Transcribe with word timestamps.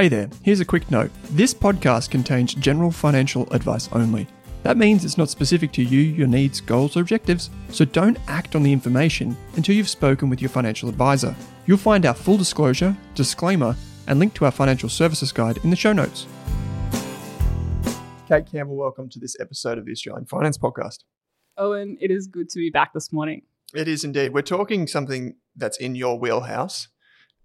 Hey 0.00 0.08
there, 0.08 0.30
here's 0.42 0.60
a 0.60 0.64
quick 0.64 0.90
note. 0.90 1.10
This 1.32 1.52
podcast 1.52 2.08
contains 2.08 2.54
general 2.54 2.90
financial 2.90 3.46
advice 3.52 3.86
only. 3.92 4.26
That 4.62 4.78
means 4.78 5.04
it's 5.04 5.18
not 5.18 5.28
specific 5.28 5.72
to 5.72 5.82
you, 5.82 6.00
your 6.00 6.26
needs, 6.26 6.58
goals, 6.58 6.96
or 6.96 7.02
objectives, 7.02 7.50
so 7.68 7.84
don't 7.84 8.16
act 8.26 8.56
on 8.56 8.62
the 8.62 8.72
information 8.72 9.36
until 9.56 9.74
you've 9.74 9.90
spoken 9.90 10.30
with 10.30 10.40
your 10.40 10.48
financial 10.48 10.88
advisor. 10.88 11.36
You'll 11.66 11.76
find 11.76 12.06
our 12.06 12.14
full 12.14 12.38
disclosure, 12.38 12.96
disclaimer, 13.14 13.76
and 14.06 14.18
link 14.18 14.32
to 14.36 14.46
our 14.46 14.50
financial 14.50 14.88
services 14.88 15.32
guide 15.32 15.58
in 15.64 15.68
the 15.68 15.76
show 15.76 15.92
notes. 15.92 16.26
Kate 18.26 18.50
Campbell, 18.50 18.76
welcome 18.76 19.10
to 19.10 19.18
this 19.18 19.36
episode 19.38 19.76
of 19.76 19.84
the 19.84 19.92
Australian 19.92 20.24
Finance 20.24 20.56
Podcast. 20.56 21.00
Owen, 21.58 21.98
it 22.00 22.10
is 22.10 22.26
good 22.26 22.48
to 22.48 22.58
be 22.58 22.70
back 22.70 22.94
this 22.94 23.12
morning. 23.12 23.42
It 23.74 23.86
is 23.86 24.02
indeed. 24.02 24.32
We're 24.32 24.40
talking 24.40 24.86
something 24.86 25.34
that's 25.54 25.76
in 25.76 25.94
your 25.94 26.18
wheelhouse 26.18 26.88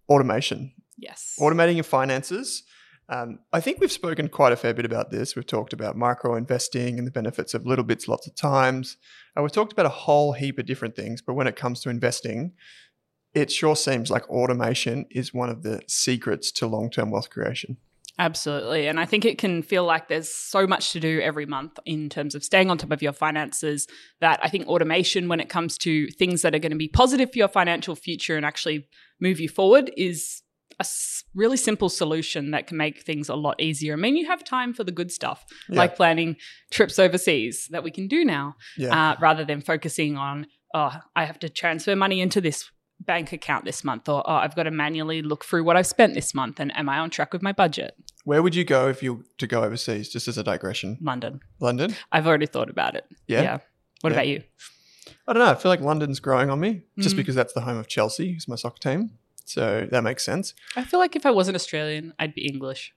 automation. 0.07 0.71
Yes. 0.97 1.35
Automating 1.39 1.75
your 1.75 1.83
finances. 1.83 2.63
Um, 3.07 3.39
I 3.53 3.61
think 3.61 3.79
we've 3.79 3.91
spoken 3.91 4.29
quite 4.29 4.51
a 4.51 4.55
fair 4.55 4.73
bit 4.73 4.85
about 4.85 5.11
this. 5.11 5.35
We've 5.35 5.45
talked 5.45 5.73
about 5.73 5.95
micro 5.95 6.35
investing 6.35 6.97
and 6.97 7.05
the 7.05 7.11
benefits 7.11 7.53
of 7.53 7.65
little 7.65 7.85
bits 7.85 8.07
lots 8.07 8.25
of 8.25 8.35
times. 8.35 8.97
Uh, 9.37 9.43
we've 9.43 9.51
talked 9.51 9.73
about 9.73 9.85
a 9.85 9.89
whole 9.89 10.33
heap 10.33 10.57
of 10.57 10.65
different 10.65 10.95
things, 10.95 11.21
but 11.21 11.35
when 11.35 11.45
it 11.45 11.55
comes 11.55 11.81
to 11.81 11.89
investing, 11.89 12.53
it 13.35 13.51
sure 13.51 13.75
seems 13.75 14.09
like 14.09 14.27
automation 14.29 15.05
is 15.11 15.33
one 15.33 15.49
of 15.49 15.61
the 15.61 15.81
secrets 15.87 16.51
to 16.53 16.67
long 16.67 16.89
term 16.89 17.11
wealth 17.11 17.29
creation. 17.29 17.77
Absolutely. 18.17 18.87
And 18.87 18.97
I 18.97 19.05
think 19.05 19.25
it 19.25 19.37
can 19.37 19.61
feel 19.61 19.83
like 19.83 20.07
there's 20.07 20.29
so 20.29 20.65
much 20.65 20.93
to 20.93 21.01
do 21.01 21.19
every 21.19 21.45
month 21.45 21.77
in 21.85 22.07
terms 22.07 22.33
of 22.33 22.45
staying 22.45 22.71
on 22.71 22.77
top 22.77 22.91
of 22.91 23.01
your 23.01 23.11
finances 23.11 23.87
that 24.21 24.39
I 24.41 24.47
think 24.47 24.67
automation, 24.67 25.27
when 25.27 25.41
it 25.41 25.49
comes 25.49 25.77
to 25.79 26.09
things 26.11 26.41
that 26.41 26.55
are 26.55 26.59
going 26.59 26.71
to 26.71 26.77
be 26.77 26.87
positive 26.87 27.33
for 27.33 27.37
your 27.37 27.49
financial 27.49 27.93
future 27.93 28.37
and 28.37 28.45
actually 28.45 28.87
move 29.19 29.41
you 29.41 29.49
forward, 29.49 29.91
is 29.97 30.43
a 30.79 30.85
really 31.33 31.57
simple 31.57 31.89
solution 31.89 32.51
that 32.51 32.67
can 32.67 32.77
make 32.77 33.01
things 33.01 33.29
a 33.29 33.35
lot 33.35 33.61
easier. 33.61 33.93
I 33.93 33.95
mean, 33.97 34.15
you 34.15 34.27
have 34.27 34.43
time 34.43 34.73
for 34.73 34.83
the 34.83 34.91
good 34.91 35.11
stuff, 35.11 35.45
yeah. 35.69 35.77
like 35.77 35.95
planning 35.95 36.37
trips 36.71 36.99
overseas 36.99 37.67
that 37.71 37.83
we 37.83 37.91
can 37.91 38.07
do 38.07 38.25
now, 38.25 38.55
yeah. 38.77 39.11
uh, 39.11 39.15
rather 39.19 39.45
than 39.45 39.61
focusing 39.61 40.17
on, 40.17 40.47
oh, 40.73 40.93
I 41.15 41.25
have 41.25 41.39
to 41.39 41.49
transfer 41.49 41.95
money 41.95 42.21
into 42.21 42.41
this 42.41 42.69
bank 42.99 43.33
account 43.33 43.65
this 43.65 43.83
month, 43.83 44.07
or 44.07 44.23
oh, 44.25 44.33
I've 44.33 44.55
got 44.55 44.63
to 44.63 44.71
manually 44.71 45.21
look 45.21 45.43
through 45.45 45.63
what 45.63 45.77
I've 45.77 45.87
spent 45.87 46.13
this 46.13 46.33
month, 46.33 46.59
and 46.59 46.75
am 46.75 46.89
I 46.89 46.99
on 46.99 47.09
track 47.09 47.33
with 47.33 47.41
my 47.41 47.51
budget? 47.51 47.95
Where 48.23 48.41
would 48.41 48.55
you 48.55 48.63
go 48.63 48.87
if 48.87 49.03
you 49.03 49.15
were 49.15 49.23
to 49.37 49.47
go 49.47 49.63
overseas? 49.63 50.09
Just 50.09 50.27
as 50.27 50.37
a 50.37 50.43
digression, 50.43 50.97
London. 51.01 51.41
London. 51.59 51.95
I've 52.11 52.25
already 52.25 52.47
thought 52.47 52.69
about 52.69 52.95
it. 52.95 53.05
Yeah. 53.27 53.41
yeah. 53.41 53.57
What 54.01 54.11
yeah. 54.11 54.15
about 54.15 54.27
you? 54.27 54.43
I 55.27 55.33
don't 55.33 55.43
know. 55.43 55.51
I 55.51 55.55
feel 55.55 55.69
like 55.69 55.81
London's 55.81 56.19
growing 56.19 56.49
on 56.49 56.59
me 56.59 56.83
just 56.99 57.15
mm. 57.15 57.17
because 57.17 57.35
that's 57.35 57.53
the 57.53 57.61
home 57.61 57.77
of 57.77 57.87
Chelsea, 57.87 58.33
who's 58.33 58.47
my 58.47 58.55
soccer 58.55 58.79
team. 58.79 59.11
So 59.45 59.87
that 59.91 60.03
makes 60.03 60.25
sense. 60.25 60.53
I 60.75 60.83
feel 60.83 60.99
like 60.99 61.15
if 61.15 61.25
I 61.25 61.31
wasn't 61.31 61.55
Australian, 61.55 62.13
I'd 62.19 62.33
be 62.33 62.47
English. 62.47 62.93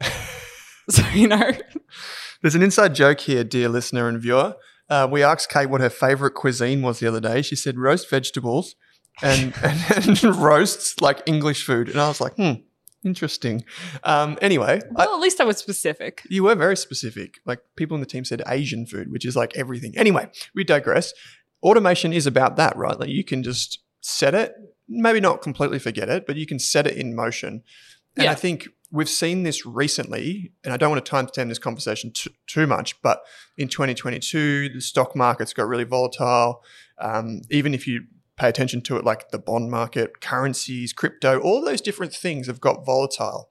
so, 0.88 1.06
you 1.12 1.28
know. 1.28 1.52
There's 2.40 2.54
an 2.54 2.62
inside 2.62 2.94
joke 2.94 3.20
here, 3.20 3.44
dear 3.44 3.68
listener 3.68 4.08
and 4.08 4.20
viewer. 4.20 4.56
Uh, 4.88 5.06
we 5.10 5.22
asked 5.22 5.50
Kate 5.50 5.68
what 5.68 5.80
her 5.80 5.90
favorite 5.90 6.34
cuisine 6.34 6.82
was 6.82 7.00
the 7.00 7.08
other 7.08 7.20
day. 7.20 7.42
She 7.42 7.56
said 7.56 7.76
roast 7.78 8.08
vegetables 8.08 8.76
and, 9.20 9.52
and, 9.62 10.08
and 10.24 10.36
roasts 10.36 11.00
like 11.00 11.20
English 11.26 11.66
food. 11.66 11.88
And 11.88 12.00
I 12.00 12.08
was 12.08 12.20
like, 12.20 12.34
hmm, 12.36 12.52
interesting. 13.04 13.64
Um, 14.04 14.38
anyway. 14.40 14.80
Well, 14.92 15.10
I, 15.10 15.14
at 15.14 15.20
least 15.20 15.40
I 15.40 15.44
was 15.44 15.58
specific. 15.58 16.22
You 16.30 16.44
were 16.44 16.54
very 16.54 16.76
specific. 16.76 17.40
Like 17.44 17.60
people 17.76 17.96
in 17.96 18.00
the 18.00 18.06
team 18.06 18.24
said 18.24 18.40
Asian 18.46 18.86
food, 18.86 19.10
which 19.10 19.26
is 19.26 19.36
like 19.36 19.56
everything. 19.56 19.96
Anyway, 19.96 20.30
we 20.54 20.64
digress. 20.64 21.12
Automation 21.62 22.12
is 22.12 22.26
about 22.26 22.56
that, 22.56 22.76
right? 22.76 22.98
Like 22.98 23.10
you 23.10 23.24
can 23.24 23.42
just 23.42 23.80
set 24.00 24.34
it, 24.34 24.54
maybe 24.88 25.20
not 25.20 25.42
completely 25.42 25.78
forget 25.78 26.08
it, 26.08 26.26
but 26.26 26.36
you 26.36 26.46
can 26.46 26.58
set 26.58 26.86
it 26.86 26.96
in 26.96 27.14
motion. 27.14 27.62
And 28.16 28.24
yeah. 28.24 28.32
I 28.32 28.34
think 28.34 28.68
we've 28.90 29.08
seen 29.08 29.42
this 29.42 29.66
recently, 29.66 30.52
and 30.64 30.72
I 30.72 30.76
don't 30.76 30.90
want 30.90 31.04
to 31.04 31.10
timestamp 31.10 31.48
this 31.48 31.58
conversation 31.58 32.10
too, 32.12 32.30
too 32.46 32.66
much, 32.66 33.00
but 33.02 33.20
in 33.56 33.68
2022, 33.68 34.70
the 34.70 34.80
stock 34.80 35.14
markets 35.14 35.52
got 35.52 35.68
really 35.68 35.84
volatile. 35.84 36.62
Um, 36.98 37.42
even 37.50 37.74
if 37.74 37.86
you 37.86 38.04
pay 38.36 38.48
attention 38.48 38.80
to 38.82 38.96
it, 38.96 39.04
like 39.04 39.30
the 39.30 39.38
bond 39.38 39.70
market, 39.70 40.20
currencies, 40.20 40.92
crypto, 40.92 41.38
all 41.40 41.64
those 41.64 41.80
different 41.80 42.14
things 42.14 42.46
have 42.46 42.60
got 42.60 42.86
volatile. 42.86 43.50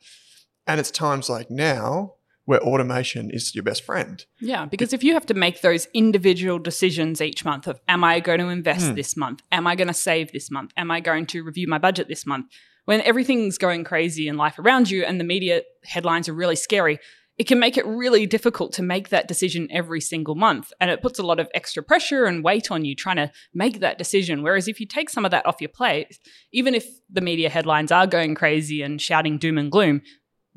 And 0.65 0.79
it's 0.79 0.91
times 0.91 1.29
like 1.29 1.51
now 1.51 2.15
where 2.47 2.61
automation 2.63 3.29
is 3.29 3.53
your 3.53 3.63
best 3.63 3.83
friend. 3.83 4.25
Yeah, 4.39 4.65
because 4.65 4.93
if 4.93 5.03
you 5.03 5.13
have 5.13 5.25
to 5.25 5.33
make 5.33 5.59
those 5.59 5.85
individual 5.93 6.59
decisions 6.59 7.19
each 7.19 7.43
month 7.43 7.67
of 7.67 7.81
am 7.89 8.05
I 8.05 8.21
going 8.21 8.39
to 8.39 8.47
invest 8.47 8.91
mm. 8.91 8.95
this 8.95 9.17
month? 9.17 9.41
Am 9.51 9.67
I 9.67 9.75
going 9.75 9.89
to 9.89 9.93
save 9.93 10.31
this 10.31 10.49
month? 10.49 10.71
Am 10.77 10.89
I 10.89 11.01
going 11.01 11.25
to 11.27 11.43
review 11.43 11.67
my 11.67 11.77
budget 11.77 12.07
this 12.07 12.25
month? 12.25 12.45
When 12.85 13.01
everything's 13.01 13.57
going 13.57 13.83
crazy 13.83 14.29
in 14.29 14.37
life 14.37 14.57
around 14.59 14.89
you 14.89 15.03
and 15.03 15.19
the 15.19 15.25
media 15.25 15.63
headlines 15.83 16.29
are 16.29 16.33
really 16.33 16.55
scary, 16.55 16.99
it 17.37 17.47
can 17.47 17.59
make 17.59 17.77
it 17.77 17.85
really 17.85 18.25
difficult 18.25 18.71
to 18.73 18.81
make 18.81 19.09
that 19.09 19.27
decision 19.27 19.67
every 19.69 19.99
single 19.99 20.35
month. 20.35 20.71
And 20.79 20.89
it 20.89 21.01
puts 21.01 21.19
a 21.19 21.23
lot 21.23 21.41
of 21.41 21.49
extra 21.53 21.83
pressure 21.83 22.23
and 22.23 22.45
weight 22.45 22.71
on 22.71 22.85
you 22.85 22.95
trying 22.95 23.17
to 23.17 23.29
make 23.53 23.81
that 23.81 23.97
decision. 23.97 24.41
Whereas 24.41 24.69
if 24.69 24.79
you 24.79 24.87
take 24.87 25.09
some 25.09 25.25
of 25.25 25.31
that 25.31 25.45
off 25.45 25.59
your 25.59 25.69
plate, 25.69 26.17
even 26.53 26.73
if 26.73 26.87
the 27.09 27.19
media 27.19 27.49
headlines 27.49 27.91
are 27.91 28.07
going 28.07 28.35
crazy 28.35 28.81
and 28.81 29.01
shouting 29.01 29.37
doom 29.37 29.57
and 29.57 29.69
gloom, 29.69 30.01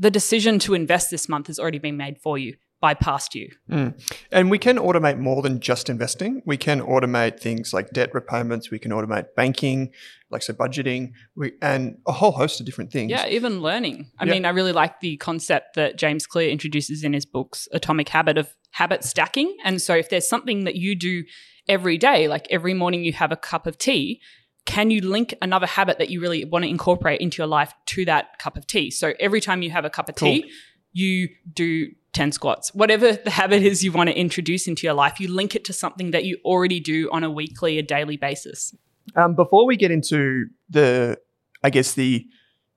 the 0.01 0.11
decision 0.11 0.59
to 0.61 0.75
invest 0.75 1.11
this 1.11 1.29
month 1.29 1.47
has 1.47 1.59
already 1.59 1.79
been 1.79 1.97
made 1.97 2.19
for 2.19 2.39
you 2.39 2.57
by 2.81 2.95
past 2.95 3.35
you. 3.35 3.51
Mm. 3.71 4.01
And 4.33 4.51
we 4.51 4.59
can 4.59 4.79
automate 4.79 5.19
more 5.19 5.43
than 5.43 5.61
just 5.61 5.91
investing. 5.91 6.41
We 6.47 6.57
can 6.57 6.81
automate 6.81 7.39
things 7.39 7.75
like 7.75 7.91
debt 7.91 8.15
repayments. 8.15 8.71
We 8.71 8.79
can 8.79 8.91
automate 8.91 9.27
banking, 9.37 9.91
like 10.31 10.43
so 10.43 10.55
budgeting, 10.55 11.13
we, 11.37 11.53
and 11.61 11.99
a 12.07 12.13
whole 12.13 12.33
host 12.33 12.59
of 12.59 12.65
different 12.65 12.91
things. 12.91 13.11
Yeah, 13.11 13.27
even 13.27 13.61
learning. 13.61 14.11
I 14.19 14.25
yeah. 14.25 14.33
mean, 14.33 14.45
I 14.47 14.51
really 14.51 14.73
like 14.73 15.01
the 15.01 15.19
concept 15.19 15.75
that 15.75 15.99
James 15.99 16.27
Clear 16.27 16.49
introduces 16.49 17.05
in 17.05 17.13
his 17.13 17.27
books, 17.27 17.69
Atomic 17.73 18.09
Habit, 18.09 18.39
of 18.39 18.57
habit 18.71 19.05
stacking. 19.05 19.55
And 19.63 19.83
so 19.83 19.95
if 19.95 20.09
there's 20.09 20.29
something 20.29 20.65
that 20.65 20.77
you 20.77 20.95
do 20.95 21.25
every 21.69 21.99
day, 21.99 22.29
like 22.29 22.47
every 22.49 22.73
morning 22.73 23.05
you 23.05 23.13
have 23.13 23.31
a 23.31 23.37
cup 23.37 23.67
of 23.67 23.77
tea, 23.77 24.23
can 24.71 24.93
you 24.93 25.01
link 25.01 25.35
another 25.43 25.67
habit 25.67 25.99
that 25.99 26.11
you 26.11 26.21
really 26.21 26.45
want 26.45 26.65
to 26.65 26.69
incorporate 26.69 27.21
into 27.21 27.39
your 27.39 27.49
life 27.49 27.75
to 27.87 28.05
that 28.05 28.39
cup 28.39 28.57
of 28.57 28.69
tea? 28.69 28.89
So 28.89 29.15
every 29.19 29.41
time 29.41 29.63
you 29.63 29.71
have 29.71 29.85
a 29.85 29.91
cup 29.91 30.09
of 30.09 30.15
cool. 30.15 30.29
tea, 30.29 30.53
you 30.93 31.29
do 31.53 31.89
10 32.13 32.31
squats. 32.31 32.73
Whatever 32.73 33.15
the 33.15 33.31
habit 33.31 33.65
is 33.65 33.83
you 33.83 33.91
want 33.91 34.11
to 34.11 34.17
introduce 34.17 34.69
into 34.69 34.87
your 34.87 34.95
life, 34.95 35.19
you 35.19 35.27
link 35.27 35.57
it 35.57 35.65
to 35.65 35.73
something 35.73 36.13
that 36.13 36.25
you 36.25 36.39
already 36.45 36.79
do 36.79 37.11
on 37.11 37.25
a 37.25 37.31
weekly 37.31 37.81
or 37.81 37.83
daily 37.83 38.17
basis. 38.17 38.73
Um, 39.17 39.35
before 39.35 39.67
we 39.67 39.77
get 39.77 39.91
into 39.91 40.47
the, 40.69 41.19
I 41.65 41.71
guess, 41.71 41.95
the 41.95 42.25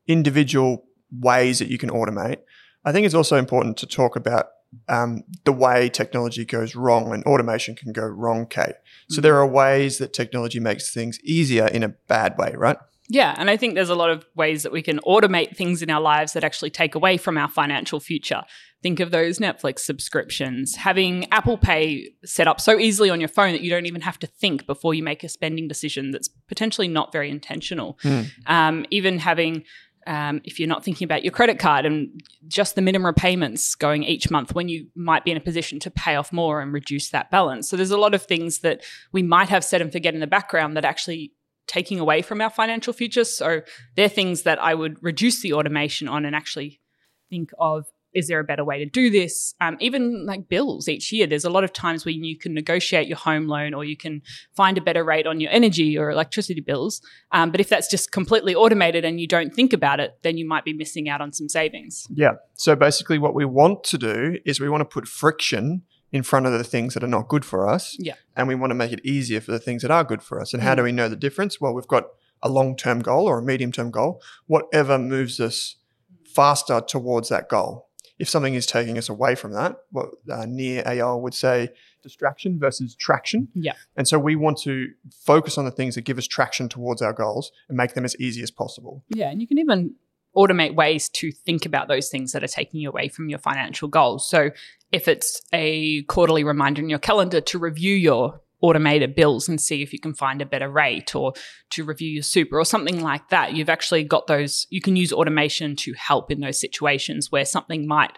individual 0.07 0.85
ways 1.11 1.59
that 1.59 1.67
you 1.67 1.77
can 1.77 1.91
automate, 1.91 2.37
I 2.83 2.91
think 2.91 3.05
it's 3.05 3.15
also 3.15 3.37
important 3.37 3.77
to 3.77 3.85
talk 3.85 4.15
about 4.15 4.47
um, 4.87 5.23
the 5.43 5.53
way 5.53 5.89
technology 5.89 6.45
goes 6.45 6.75
wrong 6.75 7.13
and 7.13 7.23
automation 7.25 7.75
can 7.75 7.91
go 7.91 8.05
wrong, 8.05 8.45
Kate. 8.45 8.75
So 9.09 9.21
there 9.21 9.37
are 9.37 9.47
ways 9.47 9.97
that 9.97 10.13
technology 10.13 10.59
makes 10.59 10.93
things 10.93 11.19
easier 11.23 11.67
in 11.67 11.83
a 11.83 11.89
bad 11.89 12.37
way, 12.37 12.53
right? 12.55 12.77
Yeah, 13.09 13.35
and 13.37 13.49
I 13.49 13.57
think 13.57 13.75
there's 13.75 13.89
a 13.89 13.95
lot 13.95 14.09
of 14.09 14.25
ways 14.35 14.63
that 14.63 14.71
we 14.71 14.81
can 14.81 14.99
automate 14.99 15.55
things 15.55 15.81
in 15.81 15.89
our 15.89 15.99
lives 16.01 16.33
that 16.33 16.43
actually 16.43 16.69
take 16.69 16.95
away 16.95 17.17
from 17.17 17.37
our 17.37 17.49
financial 17.49 17.99
future. 17.99 18.43
Think 18.81 18.99
of 18.99 19.11
those 19.11 19.39
Netflix 19.39 19.79
subscriptions, 19.79 20.75
having 20.77 21.31
Apple 21.31 21.57
Pay 21.57 22.11
set 22.23 22.47
up 22.47 22.61
so 22.61 22.79
easily 22.79 23.09
on 23.09 23.19
your 23.19 23.29
phone 23.29 23.51
that 23.51 23.61
you 23.61 23.69
don't 23.69 23.85
even 23.85 24.01
have 24.01 24.19
to 24.19 24.27
think 24.27 24.65
before 24.65 24.93
you 24.93 25.03
make 25.03 25.23
a 25.23 25.29
spending 25.29 25.67
decision 25.67 26.11
that's 26.11 26.27
potentially 26.47 26.87
not 26.87 27.11
very 27.11 27.29
intentional. 27.29 27.99
Mm. 28.03 28.31
Um, 28.47 28.85
even 28.89 29.19
having 29.19 29.63
um, 30.07 30.41
if 30.43 30.59
you're 30.59 30.69
not 30.69 30.83
thinking 30.83 31.05
about 31.05 31.23
your 31.23 31.31
credit 31.31 31.59
card 31.59 31.85
and 31.85 32.21
just 32.47 32.75
the 32.75 32.81
minimum 32.81 33.05
repayments 33.05 33.75
going 33.75 34.03
each 34.03 34.29
month 34.29 34.53
when 34.53 34.69
you 34.69 34.87
might 34.95 35.23
be 35.23 35.31
in 35.31 35.37
a 35.37 35.41
position 35.41 35.79
to 35.79 35.91
pay 35.91 36.15
off 36.15 36.31
more 36.31 36.61
and 36.61 36.73
reduce 36.73 37.09
that 37.09 37.31
balance. 37.31 37.69
So 37.69 37.75
there's 37.75 37.91
a 37.91 37.97
lot 37.97 38.13
of 38.13 38.23
things 38.23 38.59
that 38.59 38.81
we 39.11 39.23
might 39.23 39.49
have 39.49 39.63
said 39.63 39.81
and 39.81 39.91
forget 39.91 40.13
in 40.13 40.19
the 40.19 40.27
background 40.27 40.75
that 40.77 40.85
actually 40.85 41.33
taking 41.67 41.99
away 41.99 42.21
from 42.21 42.41
our 42.41 42.49
financial 42.49 42.93
future. 42.93 43.23
So 43.23 43.61
they're 43.95 44.09
things 44.09 44.43
that 44.43 44.61
I 44.61 44.73
would 44.73 45.01
reduce 45.01 45.41
the 45.41 45.53
automation 45.53 46.07
on 46.07 46.25
and 46.25 46.35
actually 46.35 46.81
think 47.29 47.51
of 47.57 47.85
is 48.13 48.27
there 48.27 48.39
a 48.39 48.43
better 48.43 48.63
way 48.63 48.79
to 48.79 48.85
do 48.85 49.09
this? 49.09 49.55
Um, 49.59 49.77
even 49.79 50.25
like 50.25 50.47
bills 50.47 50.87
each 50.87 51.11
year, 51.11 51.27
there's 51.27 51.45
a 51.45 51.49
lot 51.49 51.63
of 51.63 51.73
times 51.73 52.05
when 52.05 52.23
you 52.23 52.37
can 52.37 52.53
negotiate 52.53 53.07
your 53.07 53.17
home 53.17 53.47
loan 53.47 53.73
or 53.73 53.83
you 53.83 53.97
can 53.97 54.21
find 54.55 54.77
a 54.77 54.81
better 54.81 55.03
rate 55.03 55.27
on 55.27 55.39
your 55.39 55.51
energy 55.51 55.97
or 55.97 56.09
electricity 56.09 56.61
bills. 56.61 57.01
Um, 57.31 57.51
but 57.51 57.59
if 57.59 57.69
that's 57.69 57.89
just 57.89 58.11
completely 58.11 58.55
automated 58.55 59.05
and 59.05 59.19
you 59.19 59.27
don't 59.27 59.53
think 59.53 59.73
about 59.73 59.99
it, 59.99 60.17
then 60.21 60.37
you 60.37 60.47
might 60.47 60.63
be 60.63 60.73
missing 60.73 61.09
out 61.09 61.21
on 61.21 61.33
some 61.33 61.49
savings. 61.49 62.07
Yeah. 62.09 62.33
So 62.55 62.75
basically, 62.75 63.17
what 63.17 63.33
we 63.33 63.45
want 63.45 63.83
to 63.85 63.97
do 63.97 64.37
is 64.45 64.59
we 64.59 64.69
want 64.69 64.81
to 64.81 64.85
put 64.85 65.07
friction 65.07 65.83
in 66.11 66.21
front 66.21 66.45
of 66.45 66.51
the 66.51 66.63
things 66.63 66.93
that 66.93 67.03
are 67.03 67.07
not 67.07 67.27
good 67.27 67.43
for 67.43 67.67
us. 67.67 67.97
Yeah. 67.99 68.13
And 68.35 68.47
we 68.47 68.53
want 68.53 68.69
to 68.69 68.75
make 68.75 68.91
it 68.91 69.03
easier 69.03 69.41
for 69.41 69.51
the 69.51 69.59
things 69.59 69.81
that 69.81 69.89
are 69.89 70.03
good 70.03 70.21
for 70.21 70.39
us. 70.39 70.53
And 70.53 70.61
mm. 70.61 70.65
how 70.67 70.75
do 70.75 70.83
we 70.83 70.91
know 70.91 71.09
the 71.09 71.15
difference? 71.15 71.59
Well, 71.59 71.73
we've 71.73 71.87
got 71.87 72.05
a 72.43 72.49
long 72.49 72.75
term 72.75 72.99
goal 72.99 73.25
or 73.25 73.39
a 73.39 73.43
medium 73.43 73.71
term 73.71 73.89
goal, 73.89 74.21
whatever 74.45 74.99
moves 74.99 75.39
us 75.39 75.77
faster 76.23 76.81
towards 76.81 77.29
that 77.29 77.49
goal 77.49 77.87
if 78.19 78.29
something 78.29 78.53
is 78.53 78.65
taking 78.65 78.97
us 78.97 79.09
away 79.09 79.35
from 79.35 79.53
that, 79.53 79.77
what 79.91 80.09
uh, 80.29 80.45
Nir 80.45 80.83
Eyal 80.83 81.21
would 81.21 81.33
say, 81.33 81.69
distraction 82.01 82.59
versus 82.59 82.95
traction. 82.95 83.47
Yeah. 83.53 83.73
And 83.95 84.07
so 84.07 84.19
we 84.19 84.35
want 84.35 84.59
to 84.59 84.89
focus 85.25 85.57
on 85.57 85.65
the 85.65 85.71
things 85.71 85.95
that 85.95 86.01
give 86.01 86.17
us 86.17 86.27
traction 86.27 86.69
towards 86.69 87.01
our 87.01 87.13
goals 87.13 87.51
and 87.67 87.77
make 87.77 87.93
them 87.93 88.05
as 88.05 88.15
easy 88.19 88.43
as 88.43 88.51
possible. 88.51 89.03
Yeah. 89.09 89.29
And 89.29 89.41
you 89.41 89.47
can 89.47 89.57
even 89.57 89.95
automate 90.35 90.75
ways 90.75 91.09
to 91.09 91.31
think 91.31 91.65
about 91.65 91.87
those 91.87 92.09
things 92.09 92.31
that 92.31 92.43
are 92.43 92.47
taking 92.47 92.79
you 92.79 92.89
away 92.89 93.07
from 93.07 93.29
your 93.29 93.39
financial 93.39 93.87
goals. 93.87 94.27
So 94.27 94.49
if 94.91 95.07
it's 95.07 95.41
a 95.53 96.03
quarterly 96.03 96.43
reminder 96.43 96.81
in 96.81 96.89
your 96.89 96.99
calendar 96.99 97.41
to 97.41 97.59
review 97.59 97.95
your 97.95 98.41
automated 98.63 99.13
bills 99.13 99.49
and 99.49 99.59
see 99.59 99.83
if 99.83 99.91
you 99.91 99.99
can 99.99 100.13
find 100.13 100.41
a 100.41 100.45
better 100.45 100.69
rate 100.69 101.13
or 101.13 101.33
to 101.69 101.83
review 101.83 102.09
your 102.09 102.23
super 102.23 102.57
or 102.57 102.65
something 102.65 103.01
like 103.01 103.27
that, 103.29 103.53
you've 103.53 103.69
actually 103.69 104.03
got 104.05 104.25
those, 104.25 104.65
you 104.69 104.79
can 104.79 104.95
use 104.95 105.11
automation 105.11 105.75
to 105.75 105.93
help 105.93 106.31
in 106.31 106.39
those 106.39 106.59
situations 106.59 107.31
where 107.31 107.45
something 107.45 107.85
might 107.85 108.17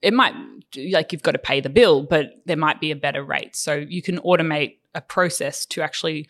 it 0.00 0.12
might 0.12 0.34
like 0.90 1.12
you've 1.12 1.22
got 1.22 1.32
to 1.32 1.38
pay 1.38 1.62
the 1.62 1.70
bill, 1.70 2.02
but 2.02 2.26
there 2.44 2.58
might 2.58 2.78
be 2.78 2.90
a 2.90 2.96
better 2.96 3.24
rate. 3.24 3.56
So 3.56 3.74
you 3.74 4.02
can 4.02 4.18
automate 4.18 4.76
a 4.94 5.00
process 5.00 5.64
to 5.66 5.80
actually 5.80 6.28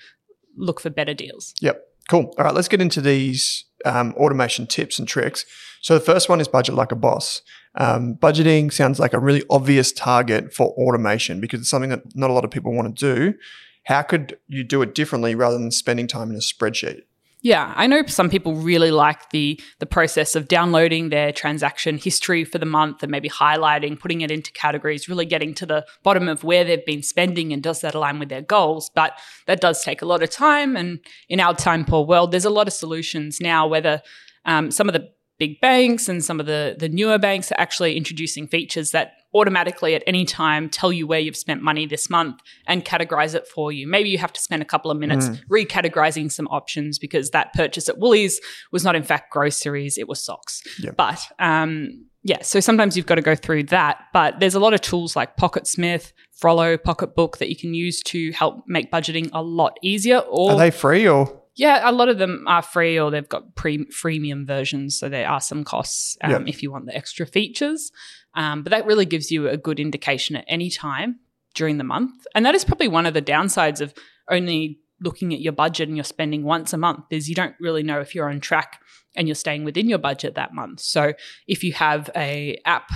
look 0.57 0.81
for 0.81 0.91
better 0.91 1.13
deals. 1.13 1.55
Yep. 1.61 1.83
Cool. 2.09 2.33
All 2.39 2.45
right, 2.45 2.55
let's 2.55 2.69
get 2.69 2.81
into 2.81 3.01
these 3.01 3.65
um, 3.85 4.15
automation 4.15 4.67
tips 4.67 4.99
and 4.99 5.07
tricks. 5.07 5.45
So 5.81 5.95
the 5.95 6.05
first 6.05 6.29
one 6.29 6.41
is 6.41 6.49
budget 6.49 6.75
like 6.75 6.93
a 6.93 6.97
boss. 6.97 7.43
Um, 7.77 8.15
budgeting 8.15 8.73
sounds 8.73 9.01
like 9.01 9.13
a 9.13 9.19
really 9.19 9.43
obvious 9.51 9.93
target 9.93 10.55
for 10.55 10.69
automation 10.79 11.41
because 11.41 11.61
it's 11.61 11.69
something 11.69 11.91
that 11.91 12.17
not 12.17 12.31
a 12.31 12.33
lot 12.33 12.45
of 12.45 12.51
people 12.51 12.73
want 12.73 12.97
to 12.97 13.15
do. 13.15 13.39
How 13.85 14.03
could 14.03 14.39
you 14.49 14.65
do 14.65 14.81
it 14.83 14.95
differently 14.95 15.35
rather 15.35 15.59
than 15.59 15.71
spending 15.71 16.07
time 16.07 16.31
in 16.31 16.37
a 16.37 16.41
spreadsheet? 16.41 17.03
Yeah, 17.45 17.75
I 17.77 17.87
know 17.87 18.07
some 18.07 18.31
people 18.31 18.55
really 18.55 18.91
like 18.91 19.29
the 19.29 19.61
the 19.79 19.85
process 19.85 20.35
of 20.35 20.49
downloading 20.49 21.11
their 21.11 21.31
transaction 21.31 21.99
history 21.99 22.43
for 22.43 22.57
the 22.57 22.65
month 22.65 23.03
and 23.03 23.13
maybe 23.13 23.29
highlighting, 23.29 24.01
putting 24.01 24.23
it 24.23 24.31
into 24.31 24.51
categories, 24.53 25.11
really 25.11 25.27
getting 25.27 25.53
to 25.57 25.67
the 25.67 25.85
bottom 26.03 26.27
of 26.27 26.43
where 26.43 26.65
they've 26.65 26.87
been 26.87 27.03
spending 27.03 27.53
and 27.53 27.63
does 27.63 27.83
that 27.83 27.95
align 27.95 28.19
with 28.19 28.31
their 28.31 28.41
goals. 28.41 28.91
But 28.95 29.13
that 29.47 29.61
does 29.61 29.85
take 29.85 30.01
a 30.01 30.07
lot 30.07 30.23
of 30.23 30.31
time. 30.31 30.75
And 30.75 31.01
in 31.29 31.39
our 31.39 31.55
time 31.55 31.85
poor 31.85 32.07
world, 32.07 32.33
there's 32.33 32.47
a 32.47 32.51
lot 32.51 32.67
of 32.67 32.73
solutions 32.73 33.43
now, 33.43 33.67
whether 33.67 34.01
um, 34.47 34.71
some 34.71 34.89
of 34.89 34.95
the 34.95 35.11
big 35.39 35.61
banks 35.61 36.09
and 36.09 36.25
some 36.25 36.41
of 36.41 36.47
the 36.47 36.77
the 36.79 36.89
newer 36.89 37.19
banks 37.19 37.51
are 37.51 37.59
actually 37.59 37.97
introducing 37.97 38.47
features 38.47 38.91
that 38.93 39.15
automatically 39.35 39.95
at 39.95 40.03
any 40.07 40.25
time 40.25 40.69
tell 40.69 40.93
you 40.93 41.07
where 41.07 41.19
you've 41.19 41.37
spent 41.37 41.61
money 41.61 41.87
this 41.87 42.09
month 42.09 42.41
and 42.69 42.85
categorize 42.85 43.35
it 43.35 43.47
for 43.49 43.73
you. 43.73 43.87
Maybe 43.87 44.09
you 44.09 44.19
have 44.19 44.33
to 44.33 44.41
spend 44.41 44.63
a 44.63 44.65
couple 44.65 44.91
of 44.91 44.99
minutes 44.99 45.29
mm. 45.29 45.41
recategorizing 45.51 46.31
some 46.31 46.47
options 46.49 46.99
because 46.99 47.31
that 47.31 47.53
purchase 47.53 47.89
at 47.89 47.99
Woolies 47.99 48.41
was 48.71 48.85
not 48.85 48.95
in 48.95 49.03
fact 49.03 49.33
groceries, 49.33 49.99
it 49.99 50.09
was 50.09 50.25
socks. 50.25 50.63
Yep. 50.79 50.97
But 50.97 51.27
um, 51.41 52.07
yeah, 52.23 52.43
so 52.43 52.61
sometimes 52.61 52.97
you've 52.97 53.07
got 53.07 53.17
to 53.17 53.23
go 53.23 53.35
through 53.35 53.65
that. 53.65 54.05
But 54.13 54.41
there's 54.41 54.55
a 54.55 54.61
lot 54.61 54.73
of 54.73 54.81
tools 54.81 55.17
like 55.17 55.37
Pocketsmith, 55.37 56.13
Frollo, 56.33 56.79
Pocketbook 56.79 57.39
that 57.39 57.49
you 57.49 57.57
can 57.57 57.75
use 57.75 58.03
to 58.05 58.31
help 58.33 58.65
make 58.67 58.91
budgeting 58.91 59.31
a 59.33 59.43
lot 59.43 59.79
easier. 59.83 60.19
Or 60.19 60.53
are 60.53 60.59
they 60.59 60.71
free 60.71 61.09
or? 61.09 61.44
Yeah, 61.57 61.89
a 61.89 61.93
lot 61.93 62.09
of 62.09 62.19
them 62.19 62.45
are 62.49 62.63
free 62.63 62.99
or 62.99 63.11
they've 63.11 63.29
got 63.29 63.55
pre- 63.55 63.87
freemium 63.87 64.47
versions, 64.47 64.99
so 64.99 65.09
there 65.09 65.29
are 65.29 65.41
some 65.41 65.63
costs 65.63 66.17
um, 66.23 66.31
yep. 66.31 66.43
if 66.47 66.63
you 66.63 66.73
want 66.73 66.87
the 66.87 66.97
extra 66.97 67.27
features. 67.27 67.93
Um, 68.35 68.63
but 68.63 68.71
that 68.71 68.87
really 68.87 69.07
gives 69.07 69.31
you 69.31 69.49
a 69.49 69.57
good 69.57 69.79
indication 69.79 70.35
at 70.35 70.45
any 70.49 70.69
time 70.69 71.21
during 71.55 71.79
the 71.79 71.85
month. 71.85 72.27
And 72.35 72.45
that 72.45 72.55
is 72.55 72.65
probably 72.65 72.89
one 72.89 73.07
of 73.07 73.15
the 73.15 73.23
downsides 73.23 73.81
of 73.81 73.95
only 74.29 74.81
looking 75.01 75.33
at 75.33 75.41
your 75.41 75.53
budget 75.53 75.89
and 75.89 75.97
you're 75.97 76.05
spending 76.05 76.43
once 76.43 76.73
a 76.73 76.79
month 76.79 77.05
is 77.11 77.29
you 77.29 77.35
don't 77.35 77.55
really 77.61 77.83
know 77.83 78.01
if 78.01 78.15
you're 78.15 78.29
on 78.29 78.41
track 78.41 78.81
and 79.17 79.29
you're 79.29 79.35
staying 79.35 79.65
within 79.65 79.89
your 79.89 79.99
budget 79.99 80.35
that 80.35 80.55
month. 80.55 80.81
So 80.81 81.13
if 81.47 81.63
you 81.63 81.73
have 81.75 82.11
a 82.17 82.59
app 82.65 82.91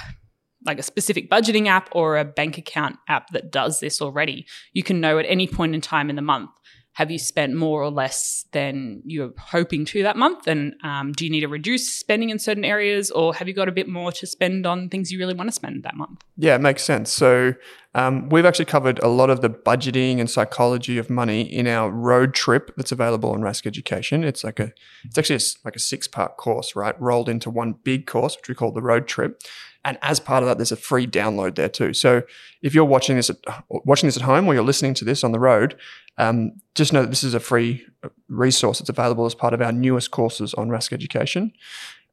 like 0.66 0.78
a 0.78 0.82
specific 0.82 1.30
budgeting 1.30 1.68
app 1.68 1.88
or 1.92 2.18
a 2.18 2.24
bank 2.24 2.58
account 2.58 2.96
app 3.08 3.30
that 3.30 3.52
does 3.52 3.78
this 3.78 4.02
already, 4.02 4.44
you 4.72 4.82
can 4.82 5.00
know 5.00 5.18
at 5.18 5.26
any 5.28 5.46
point 5.46 5.74
in 5.74 5.80
time 5.80 6.10
in 6.10 6.16
the 6.16 6.22
month 6.22 6.50
have 6.98 7.12
you 7.12 7.18
spent 7.18 7.54
more 7.54 7.80
or 7.80 7.92
less 7.92 8.44
than 8.50 9.00
you're 9.04 9.32
hoping 9.38 9.84
to 9.84 10.02
that 10.02 10.16
month? 10.16 10.48
And 10.48 10.74
um, 10.82 11.12
do 11.12 11.24
you 11.24 11.30
need 11.30 11.42
to 11.42 11.46
reduce 11.46 11.88
spending 11.88 12.30
in 12.30 12.40
certain 12.40 12.64
areas, 12.64 13.12
or 13.12 13.32
have 13.36 13.46
you 13.46 13.54
got 13.54 13.68
a 13.68 13.72
bit 13.72 13.88
more 13.88 14.10
to 14.10 14.26
spend 14.26 14.66
on 14.66 14.88
things 14.88 15.12
you 15.12 15.18
really 15.20 15.32
want 15.32 15.46
to 15.46 15.52
spend 15.52 15.84
that 15.84 15.94
month? 15.94 16.24
Yeah, 16.36 16.56
it 16.56 16.60
makes 16.60 16.82
sense. 16.82 17.12
So 17.12 17.54
um, 17.94 18.28
we've 18.28 18.44
actually 18.44 18.66
covered 18.66 18.98
a 19.02 19.08
lot 19.08 19.30
of 19.30 19.40
the 19.40 19.48
budgeting 19.48 20.20
and 20.20 20.30
psychology 20.30 20.98
of 20.98 21.08
money 21.08 21.40
in 21.40 21.66
our 21.66 21.90
road 21.90 22.34
trip 22.34 22.70
that's 22.76 22.92
available 22.92 23.30
on 23.30 23.40
Rask 23.40 23.66
Education. 23.66 24.24
It's 24.24 24.44
like 24.44 24.60
a, 24.60 24.72
it's 25.04 25.16
actually 25.16 25.36
a, 25.36 25.40
like 25.64 25.76
a 25.76 25.80
six 25.80 26.06
part 26.06 26.36
course, 26.36 26.76
right? 26.76 27.00
Rolled 27.00 27.28
into 27.28 27.50
one 27.50 27.74
big 27.84 28.06
course, 28.06 28.36
which 28.36 28.48
we 28.48 28.54
call 28.54 28.72
the 28.72 28.82
road 28.82 29.06
trip. 29.06 29.42
And 29.84 29.96
as 30.02 30.20
part 30.20 30.42
of 30.42 30.48
that, 30.48 30.58
there's 30.58 30.72
a 30.72 30.76
free 30.76 31.06
download 31.06 31.54
there 31.54 31.68
too. 31.68 31.94
So 31.94 32.22
if 32.62 32.74
you're 32.74 32.84
watching 32.84 33.16
this 33.16 33.30
at 33.30 33.36
watching 33.70 34.06
this 34.06 34.16
at 34.16 34.22
home 34.22 34.46
or 34.46 34.54
you're 34.54 34.62
listening 34.62 34.92
to 34.94 35.04
this 35.04 35.24
on 35.24 35.32
the 35.32 35.40
road, 35.40 35.78
um, 36.18 36.52
just 36.74 36.92
know 36.92 37.02
that 37.02 37.10
this 37.10 37.24
is 37.24 37.32
a 37.32 37.40
free 37.40 37.86
resource 38.28 38.80
that's 38.80 38.90
available 38.90 39.24
as 39.24 39.34
part 39.34 39.54
of 39.54 39.62
our 39.62 39.72
newest 39.72 40.10
courses 40.10 40.52
on 40.54 40.68
Rask 40.68 40.92
Education. 40.92 41.52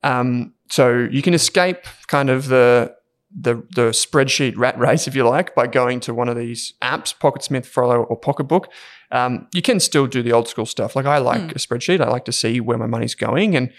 Um, 0.03 0.53
so 0.69 1.07
you 1.11 1.21
can 1.21 1.33
escape 1.33 1.85
kind 2.07 2.29
of 2.29 2.47
the 2.47 2.95
the 3.39 3.55
the 3.75 3.91
spreadsheet 3.91 4.57
rat 4.57 4.77
race, 4.79 5.07
if 5.07 5.15
you 5.15 5.27
like, 5.27 5.53
by 5.55 5.67
going 5.67 5.99
to 6.01 6.13
one 6.13 6.29
of 6.29 6.37
these 6.37 6.73
apps, 6.81 7.13
Pocketsmith, 7.15 7.65
Frollo, 7.65 8.03
or 8.03 8.17
Pocketbook. 8.17 8.71
Um, 9.11 9.47
you 9.53 9.61
can 9.61 9.79
still 9.79 10.07
do 10.07 10.23
the 10.23 10.31
old 10.31 10.47
school 10.47 10.65
stuff. 10.65 10.95
Like 10.95 11.05
I 11.05 11.17
like 11.17 11.41
mm. 11.41 11.51
a 11.51 11.55
spreadsheet. 11.55 12.01
I 12.01 12.09
like 12.09 12.25
to 12.25 12.31
see 12.31 12.59
where 12.59 12.77
my 12.77 12.87
money's 12.87 13.15
going 13.15 13.55
and 13.55 13.71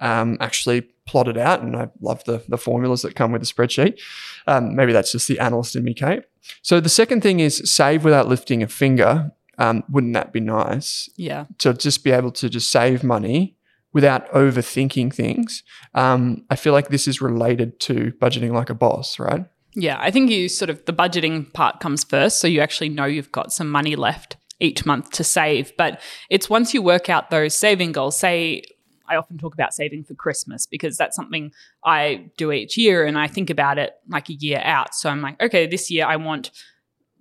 um, 0.00 0.36
actually 0.40 0.82
plot 1.06 1.26
it 1.26 1.36
out. 1.36 1.62
And 1.62 1.74
I 1.74 1.88
love 2.00 2.22
the 2.24 2.42
the 2.48 2.58
formulas 2.58 3.02
that 3.02 3.14
come 3.14 3.32
with 3.32 3.42
the 3.42 3.46
spreadsheet. 3.46 3.98
Um, 4.46 4.76
maybe 4.76 4.92
that's 4.92 5.12
just 5.12 5.28
the 5.28 5.40
analyst 5.40 5.74
in 5.74 5.84
me, 5.84 5.94
Kate. 5.94 6.22
So 6.62 6.80
the 6.80 6.88
second 6.88 7.22
thing 7.22 7.40
is 7.40 7.62
save 7.64 8.04
without 8.04 8.28
lifting 8.28 8.62
a 8.62 8.68
finger. 8.68 9.32
Um, 9.58 9.82
wouldn't 9.90 10.14
that 10.14 10.32
be 10.32 10.40
nice? 10.40 11.08
Yeah. 11.16 11.46
To 11.58 11.74
just 11.74 12.04
be 12.04 12.12
able 12.12 12.30
to 12.32 12.48
just 12.48 12.70
save 12.70 13.02
money 13.02 13.57
without 13.92 14.30
overthinking 14.32 15.14
things. 15.14 15.62
Um, 15.94 16.44
I 16.50 16.56
feel 16.56 16.72
like 16.72 16.88
this 16.88 17.08
is 17.08 17.20
related 17.20 17.80
to 17.80 18.12
budgeting 18.20 18.52
like 18.52 18.70
a 18.70 18.74
boss, 18.74 19.18
right? 19.18 19.44
Yeah, 19.74 19.96
I 20.00 20.10
think 20.10 20.30
you 20.30 20.48
sort 20.48 20.70
of 20.70 20.84
the 20.84 20.92
budgeting 20.92 21.52
part 21.52 21.80
comes 21.80 22.04
first. 22.04 22.40
So 22.40 22.48
you 22.48 22.60
actually 22.60 22.88
know 22.88 23.04
you've 23.04 23.32
got 23.32 23.52
some 23.52 23.70
money 23.70 23.96
left 23.96 24.36
each 24.60 24.84
month 24.84 25.10
to 25.12 25.24
save. 25.24 25.72
But 25.76 26.00
it's 26.30 26.50
once 26.50 26.74
you 26.74 26.82
work 26.82 27.08
out 27.08 27.30
those 27.30 27.56
saving 27.56 27.92
goals, 27.92 28.18
say, 28.18 28.62
I 29.08 29.16
often 29.16 29.38
talk 29.38 29.54
about 29.54 29.72
saving 29.72 30.04
for 30.04 30.14
Christmas 30.14 30.66
because 30.66 30.96
that's 30.96 31.16
something 31.16 31.52
I 31.84 32.30
do 32.36 32.52
each 32.52 32.76
year 32.76 33.06
and 33.06 33.18
I 33.18 33.26
think 33.26 33.50
about 33.50 33.78
it 33.78 33.94
like 34.08 34.28
a 34.28 34.34
year 34.34 34.60
out. 34.62 34.94
So 34.94 35.08
I'm 35.08 35.22
like, 35.22 35.40
okay, 35.40 35.66
this 35.66 35.90
year 35.90 36.06
I 36.06 36.16
want 36.16 36.50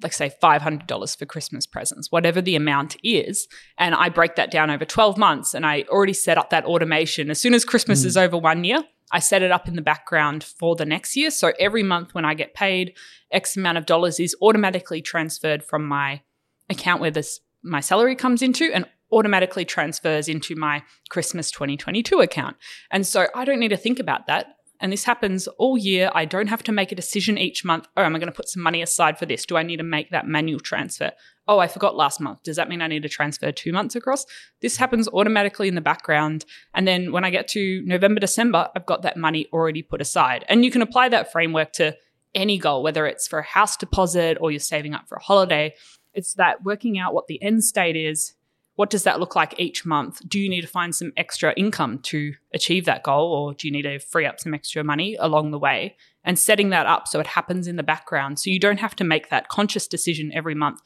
like 0.01 0.13
say 0.13 0.31
$500 0.41 1.17
for 1.17 1.25
Christmas 1.25 1.65
presents, 1.65 2.11
whatever 2.11 2.41
the 2.41 2.55
amount 2.55 2.97
is. 3.03 3.47
And 3.77 3.95
I 3.95 4.09
break 4.09 4.35
that 4.35 4.51
down 4.51 4.69
over 4.69 4.85
12 4.85 5.17
months 5.17 5.53
and 5.53 5.65
I 5.65 5.85
already 5.89 6.13
set 6.13 6.37
up 6.37 6.49
that 6.51 6.65
automation. 6.65 7.31
As 7.31 7.41
soon 7.41 7.53
as 7.53 7.65
Christmas 7.65 8.03
mm. 8.03 8.05
is 8.05 8.17
over 8.17 8.37
one 8.37 8.63
year, 8.63 8.83
I 9.11 9.19
set 9.19 9.41
it 9.41 9.51
up 9.51 9.67
in 9.67 9.75
the 9.75 9.81
background 9.81 10.43
for 10.43 10.75
the 10.75 10.85
next 10.85 11.15
year. 11.15 11.31
So 11.31 11.53
every 11.59 11.83
month 11.83 12.13
when 12.13 12.25
I 12.25 12.33
get 12.33 12.53
paid, 12.53 12.95
X 13.31 13.55
amount 13.55 13.77
of 13.77 13.85
dollars 13.85 14.19
is 14.19 14.35
automatically 14.41 15.01
transferred 15.01 15.63
from 15.63 15.85
my 15.85 16.21
account 16.69 17.01
where 17.01 17.11
this 17.11 17.39
my 17.63 17.79
salary 17.79 18.15
comes 18.15 18.41
into 18.41 18.71
and 18.73 18.85
automatically 19.11 19.65
transfers 19.65 20.27
into 20.27 20.55
my 20.55 20.83
Christmas 21.09 21.49
2022 21.51 22.19
account. 22.19 22.57
And 22.91 23.05
so 23.07 23.27
I 23.33 23.45
don't 23.45 23.59
need 23.59 23.69
to 23.69 23.77
think 23.77 23.99
about 23.99 24.27
that 24.27 24.56
and 24.79 24.91
this 24.91 25.03
happens 25.03 25.47
all 25.47 25.77
year. 25.77 26.11
I 26.13 26.25
don't 26.25 26.47
have 26.47 26.63
to 26.63 26.71
make 26.71 26.91
a 26.91 26.95
decision 26.95 27.37
each 27.37 27.65
month. 27.65 27.87
Oh, 27.97 28.03
am 28.03 28.15
I 28.15 28.19
going 28.19 28.31
to 28.31 28.35
put 28.35 28.49
some 28.49 28.61
money 28.61 28.81
aside 28.81 29.17
for 29.17 29.25
this? 29.25 29.45
Do 29.45 29.57
I 29.57 29.63
need 29.63 29.77
to 29.77 29.83
make 29.83 30.11
that 30.11 30.27
manual 30.27 30.59
transfer? 30.59 31.11
Oh, 31.47 31.59
I 31.59 31.67
forgot 31.67 31.95
last 31.95 32.19
month. 32.19 32.43
Does 32.43 32.57
that 32.57 32.69
mean 32.69 32.81
I 32.81 32.87
need 32.87 33.03
to 33.03 33.09
transfer 33.09 33.51
two 33.51 33.71
months 33.71 33.95
across? 33.95 34.25
This 34.61 34.77
happens 34.77 35.07
automatically 35.07 35.67
in 35.67 35.75
the 35.75 35.81
background. 35.81 36.45
And 36.73 36.87
then 36.87 37.11
when 37.11 37.23
I 37.23 37.29
get 37.29 37.47
to 37.49 37.81
November, 37.85 38.19
December, 38.19 38.69
I've 38.75 38.85
got 38.85 39.01
that 39.03 39.17
money 39.17 39.47
already 39.53 39.81
put 39.81 40.01
aside. 40.01 40.45
And 40.49 40.63
you 40.63 40.71
can 40.71 40.81
apply 40.81 41.09
that 41.09 41.31
framework 41.31 41.71
to 41.73 41.95
any 42.35 42.57
goal, 42.57 42.83
whether 42.83 43.05
it's 43.07 43.27
for 43.27 43.39
a 43.39 43.43
house 43.43 43.77
deposit 43.77 44.37
or 44.39 44.51
you're 44.51 44.59
saving 44.59 44.93
up 44.93 45.07
for 45.07 45.15
a 45.15 45.23
holiday. 45.23 45.73
It's 46.13 46.33
that 46.33 46.63
working 46.63 46.99
out 46.99 47.13
what 47.13 47.27
the 47.27 47.41
end 47.41 47.63
state 47.63 47.95
is 47.95 48.33
what 48.77 48.91
does 48.91 49.03
that 49.03 49.19
look 49.19 49.35
like 49.35 49.59
each 49.59 49.85
month? 49.85 50.21
Do 50.29 50.39
you 50.39 50.47
need 50.47 50.61
to 50.61 50.67
find 50.67 50.93
some 50.93 51.11
extra 51.17 51.51
income 51.57 51.97
to 52.03 52.33
achieve 52.53 52.85
that 52.85 53.03
goal, 53.03 53.33
or 53.33 53.53
do 53.55 53.67
you 53.67 53.73
need 53.73 53.81
to 53.81 53.99
free 53.99 54.25
up 54.25 54.39
some 54.39 54.53
extra 54.53 54.83
money 54.83 55.17
along 55.19 55.49
the 55.51 55.57
way? 55.59 55.97
And 56.23 56.37
setting 56.37 56.69
that 56.69 56.85
up 56.85 57.07
so 57.07 57.19
it 57.19 57.27
happens 57.27 57.67
in 57.67 57.75
the 57.75 57.83
background 57.83 58.39
so 58.39 58.51
you 58.51 58.59
don't 58.59 58.79
have 58.79 58.95
to 58.97 59.03
make 59.03 59.29
that 59.29 59.49
conscious 59.49 59.87
decision 59.87 60.31
every 60.33 60.53
month. 60.53 60.79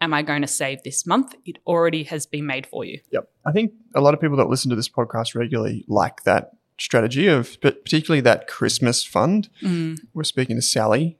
Am 0.00 0.12
I 0.12 0.22
going 0.22 0.42
to 0.42 0.48
save 0.48 0.82
this 0.82 1.06
month? 1.06 1.34
It 1.46 1.56
already 1.66 2.04
has 2.04 2.26
been 2.26 2.46
made 2.46 2.66
for 2.66 2.84
you. 2.84 3.00
Yep. 3.12 3.30
I 3.46 3.52
think 3.52 3.72
a 3.94 4.00
lot 4.00 4.12
of 4.12 4.20
people 4.20 4.36
that 4.36 4.48
listen 4.48 4.68
to 4.70 4.76
this 4.76 4.88
podcast 4.88 5.34
regularly 5.34 5.84
like 5.88 6.24
that 6.24 6.50
strategy 6.78 7.28
of, 7.28 7.56
but 7.62 7.82
particularly 7.82 8.20
that 8.20 8.46
Christmas 8.46 9.02
fund. 9.02 9.48
Mm. 9.62 10.00
We're 10.12 10.24
speaking 10.24 10.56
to 10.56 10.62
Sally, 10.62 11.16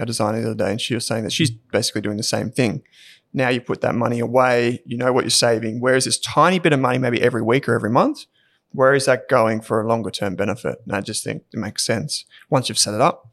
our 0.00 0.06
designer, 0.06 0.40
the 0.40 0.50
other 0.50 0.64
day, 0.64 0.70
and 0.70 0.80
she 0.80 0.94
was 0.94 1.06
saying 1.06 1.24
that 1.24 1.32
she's 1.32 1.50
basically 1.50 2.00
doing 2.00 2.16
the 2.16 2.22
same 2.22 2.50
thing. 2.50 2.82
Now 3.36 3.50
you 3.50 3.60
put 3.60 3.82
that 3.82 3.94
money 3.94 4.18
away, 4.18 4.82
you 4.86 4.96
know 4.96 5.12
what 5.12 5.24
you're 5.24 5.30
saving. 5.30 5.78
Where 5.78 5.94
is 5.94 6.06
this 6.06 6.18
tiny 6.18 6.58
bit 6.58 6.72
of 6.72 6.80
money, 6.80 6.96
maybe 6.96 7.20
every 7.20 7.42
week 7.42 7.68
or 7.68 7.74
every 7.74 7.90
month? 7.90 8.24
Where 8.72 8.94
is 8.94 9.04
that 9.04 9.28
going 9.28 9.60
for 9.60 9.78
a 9.78 9.86
longer 9.86 10.10
term 10.10 10.36
benefit? 10.36 10.78
And 10.86 10.96
I 10.96 11.02
just 11.02 11.22
think 11.22 11.42
it 11.52 11.58
makes 11.58 11.84
sense. 11.84 12.24
Once 12.48 12.70
you've 12.70 12.78
set 12.78 12.94
it 12.94 13.02
up, 13.02 13.28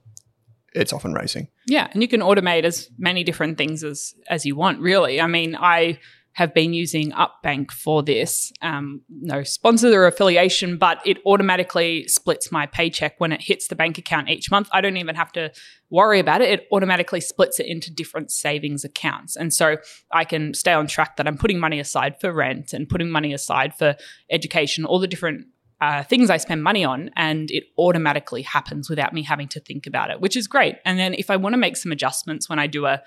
it's 0.73 0.91
off 0.91 1.05
and 1.05 1.15
racing. 1.15 1.47
Yeah, 1.67 1.87
and 1.93 2.01
you 2.01 2.09
can 2.09 2.19
automate 2.19 2.65
as 2.65 2.89
many 2.97 3.23
different 3.23 3.57
things 3.57 3.81
as 3.81 4.13
as 4.27 4.45
you 4.45 4.57
want. 4.57 4.81
Really, 4.81 5.21
I 5.21 5.27
mean, 5.27 5.55
I 5.55 5.99
have 6.33 6.53
been 6.53 6.73
using 6.73 7.11
Upbank 7.11 7.71
for 7.71 8.01
this. 8.01 8.51
Um, 8.61 9.01
no 9.09 9.43
sponsor 9.43 9.93
or 10.01 10.07
affiliation, 10.07 10.77
but 10.77 10.99
it 11.05 11.19
automatically 11.25 12.07
splits 12.07 12.51
my 12.51 12.65
paycheck 12.65 13.19
when 13.19 13.31
it 13.31 13.41
hits 13.41 13.67
the 13.67 13.75
bank 13.75 13.97
account 13.97 14.29
each 14.29 14.49
month. 14.49 14.67
I 14.71 14.81
don't 14.81 14.97
even 14.97 15.15
have 15.15 15.31
to 15.33 15.51
worry 15.91 16.19
about 16.19 16.41
it. 16.41 16.49
It 16.49 16.67
automatically 16.71 17.21
splits 17.21 17.59
it 17.59 17.67
into 17.67 17.93
different 17.93 18.31
savings 18.31 18.83
accounts. 18.83 19.35
And 19.35 19.53
so 19.53 19.77
I 20.11 20.25
can 20.25 20.55
stay 20.55 20.73
on 20.73 20.87
track 20.87 21.17
that 21.17 21.27
I'm 21.27 21.37
putting 21.37 21.59
money 21.59 21.79
aside 21.79 22.19
for 22.19 22.33
rent 22.33 22.73
and 22.73 22.89
putting 22.89 23.11
money 23.11 23.31
aside 23.31 23.75
for 23.75 23.95
education, 24.31 24.85
all 24.85 24.99
the 24.99 25.07
different 25.07 25.45
uh, 25.81 26.01
things 26.01 26.29
I 26.29 26.37
spend 26.37 26.63
money 26.63 26.85
on, 26.85 27.11
and 27.17 27.51
it 27.51 27.65
automatically 27.77 28.41
happens 28.41 28.89
without 28.89 29.11
me 29.11 29.21
having 29.21 29.49
to 29.49 29.59
think 29.59 29.85
about 29.85 30.11
it, 30.11 30.21
which 30.21 30.37
is 30.37 30.47
great. 30.47 30.77
And 30.85 30.97
then 30.97 31.13
if 31.13 31.29
I 31.29 31.35
want 31.35 31.53
to 31.53 31.57
make 31.57 31.75
some 31.75 31.91
adjustments 31.91 32.47
when 32.47 32.57
I 32.57 32.67
do 32.67 32.85
a 32.85 33.01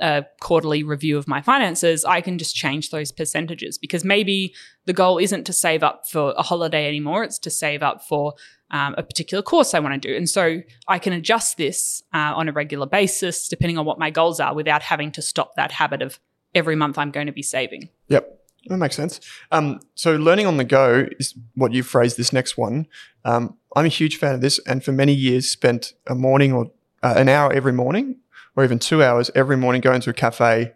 a 0.00 0.24
quarterly 0.40 0.82
review 0.82 1.16
of 1.18 1.28
my 1.28 1.40
finances, 1.42 2.04
I 2.04 2.20
can 2.20 2.38
just 2.38 2.54
change 2.54 2.90
those 2.90 3.12
percentages 3.12 3.78
because 3.78 4.04
maybe 4.04 4.54
the 4.86 4.92
goal 4.92 5.18
isn't 5.18 5.44
to 5.44 5.52
save 5.52 5.82
up 5.82 6.08
for 6.08 6.34
a 6.36 6.42
holiday 6.42 6.88
anymore. 6.88 7.24
It's 7.24 7.38
to 7.40 7.50
save 7.50 7.82
up 7.82 8.02
for 8.02 8.34
um, 8.70 8.94
a 8.96 9.02
particular 9.02 9.42
course 9.42 9.74
I 9.74 9.80
want 9.80 10.00
to 10.00 10.08
do. 10.08 10.16
And 10.16 10.28
so 10.28 10.60
I 10.88 10.98
can 10.98 11.12
adjust 11.12 11.56
this 11.56 12.02
uh, 12.14 12.32
on 12.36 12.48
a 12.48 12.52
regular 12.52 12.86
basis 12.86 13.48
depending 13.48 13.78
on 13.78 13.84
what 13.84 13.98
my 13.98 14.10
goals 14.10 14.40
are 14.40 14.54
without 14.54 14.82
having 14.82 15.12
to 15.12 15.22
stop 15.22 15.54
that 15.56 15.72
habit 15.72 16.02
of 16.02 16.18
every 16.54 16.76
month 16.76 16.98
I'm 16.98 17.10
going 17.10 17.26
to 17.26 17.32
be 17.32 17.42
saving. 17.42 17.88
Yep. 18.08 18.36
That 18.66 18.76
makes 18.76 18.94
sense. 18.94 19.20
Um, 19.50 19.80
so, 19.94 20.16
learning 20.16 20.46
on 20.46 20.58
the 20.58 20.64
go 20.64 21.06
is 21.18 21.34
what 21.54 21.72
you 21.72 21.82
phrased 21.82 22.18
this 22.18 22.30
next 22.30 22.58
one. 22.58 22.86
Um, 23.24 23.56
I'm 23.74 23.86
a 23.86 23.88
huge 23.88 24.18
fan 24.18 24.34
of 24.34 24.42
this, 24.42 24.58
and 24.66 24.84
for 24.84 24.92
many 24.92 25.14
years, 25.14 25.48
spent 25.48 25.94
a 26.06 26.14
morning 26.14 26.52
or 26.52 26.70
uh, 27.02 27.14
an 27.16 27.30
hour 27.30 27.50
every 27.50 27.72
morning 27.72 28.19
or 28.56 28.64
even 28.64 28.78
two 28.78 29.02
hours 29.02 29.30
every 29.34 29.56
morning 29.56 29.80
going 29.80 30.00
to 30.02 30.10
a 30.10 30.14
cafe 30.14 30.72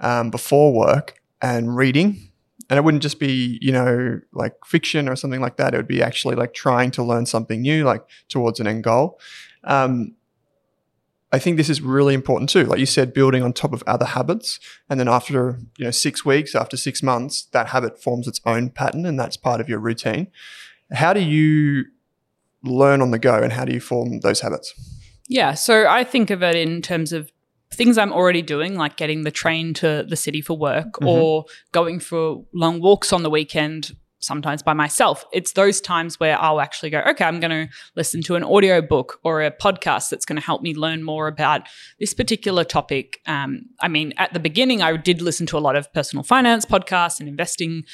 um, 0.00 0.30
before 0.30 0.72
work 0.72 1.20
and 1.40 1.76
reading. 1.76 2.30
And 2.70 2.78
it 2.78 2.84
wouldn't 2.84 3.02
just 3.02 3.20
be, 3.20 3.58
you 3.60 3.72
know, 3.72 4.20
like 4.32 4.54
fiction 4.64 5.08
or 5.08 5.16
something 5.16 5.40
like 5.40 5.56
that. 5.58 5.74
It 5.74 5.76
would 5.76 5.88
be 5.88 6.02
actually 6.02 6.34
like 6.34 6.54
trying 6.54 6.90
to 6.92 7.02
learn 7.02 7.26
something 7.26 7.60
new, 7.60 7.84
like 7.84 8.02
towards 8.28 8.58
an 8.58 8.66
end 8.66 8.84
goal. 8.84 9.20
Um, 9.64 10.14
I 11.34 11.38
think 11.38 11.56
this 11.56 11.68
is 11.68 11.82
really 11.82 12.14
important 12.14 12.48
too. 12.48 12.64
Like 12.64 12.78
you 12.78 12.86
said, 12.86 13.12
building 13.12 13.42
on 13.42 13.52
top 13.52 13.72
of 13.72 13.82
other 13.88 14.04
habits. 14.06 14.60
And 14.88 15.00
then 15.00 15.08
after, 15.08 15.58
you 15.76 15.84
know, 15.84 15.90
six 15.90 16.24
weeks, 16.24 16.54
after 16.54 16.76
six 16.76 17.02
months, 17.02 17.42
that 17.52 17.68
habit 17.68 18.00
forms 18.00 18.28
its 18.28 18.40
own 18.46 18.70
pattern 18.70 19.04
and 19.04 19.18
that's 19.18 19.36
part 19.36 19.60
of 19.60 19.68
your 19.68 19.80
routine. 19.80 20.28
How 20.92 21.12
do 21.12 21.20
you 21.20 21.86
learn 22.62 23.02
on 23.02 23.10
the 23.10 23.18
go 23.18 23.36
and 23.36 23.52
how 23.52 23.64
do 23.64 23.72
you 23.72 23.80
form 23.80 24.20
those 24.20 24.40
habits? 24.40 24.74
Yeah. 25.28 25.54
So 25.54 25.86
I 25.88 26.04
think 26.04 26.30
of 26.30 26.42
it 26.42 26.54
in 26.54 26.82
terms 26.82 27.12
of 27.12 27.30
things 27.72 27.98
I'm 27.98 28.12
already 28.12 28.42
doing, 28.42 28.76
like 28.76 28.96
getting 28.96 29.24
the 29.24 29.30
train 29.30 29.74
to 29.74 30.04
the 30.08 30.16
city 30.16 30.40
for 30.40 30.56
work 30.56 30.94
mm-hmm. 30.94 31.08
or 31.08 31.44
going 31.72 32.00
for 32.00 32.44
long 32.52 32.80
walks 32.80 33.12
on 33.12 33.22
the 33.22 33.30
weekend, 33.30 33.96
sometimes 34.20 34.62
by 34.62 34.72
myself. 34.72 35.24
It's 35.32 35.52
those 35.52 35.80
times 35.80 36.18
where 36.18 36.40
I'll 36.40 36.60
actually 36.60 36.90
go, 36.90 37.00
okay, 37.00 37.24
I'm 37.24 37.40
going 37.40 37.68
to 37.68 37.74
listen 37.96 38.22
to 38.22 38.36
an 38.36 38.44
audio 38.44 38.80
book 38.80 39.20
or 39.22 39.42
a 39.42 39.50
podcast 39.50 40.08
that's 40.10 40.24
going 40.24 40.36
to 40.36 40.42
help 40.42 40.62
me 40.62 40.74
learn 40.74 41.02
more 41.02 41.26
about 41.26 41.62
this 42.00 42.14
particular 42.14 42.64
topic. 42.64 43.20
Um, 43.26 43.66
I 43.80 43.88
mean, 43.88 44.14
at 44.16 44.32
the 44.32 44.40
beginning, 44.40 44.82
I 44.82 44.96
did 44.96 45.20
listen 45.20 45.46
to 45.46 45.58
a 45.58 45.60
lot 45.60 45.76
of 45.76 45.92
personal 45.92 46.22
finance 46.22 46.64
podcasts 46.64 47.20
and 47.20 47.28
investing 47.28 47.84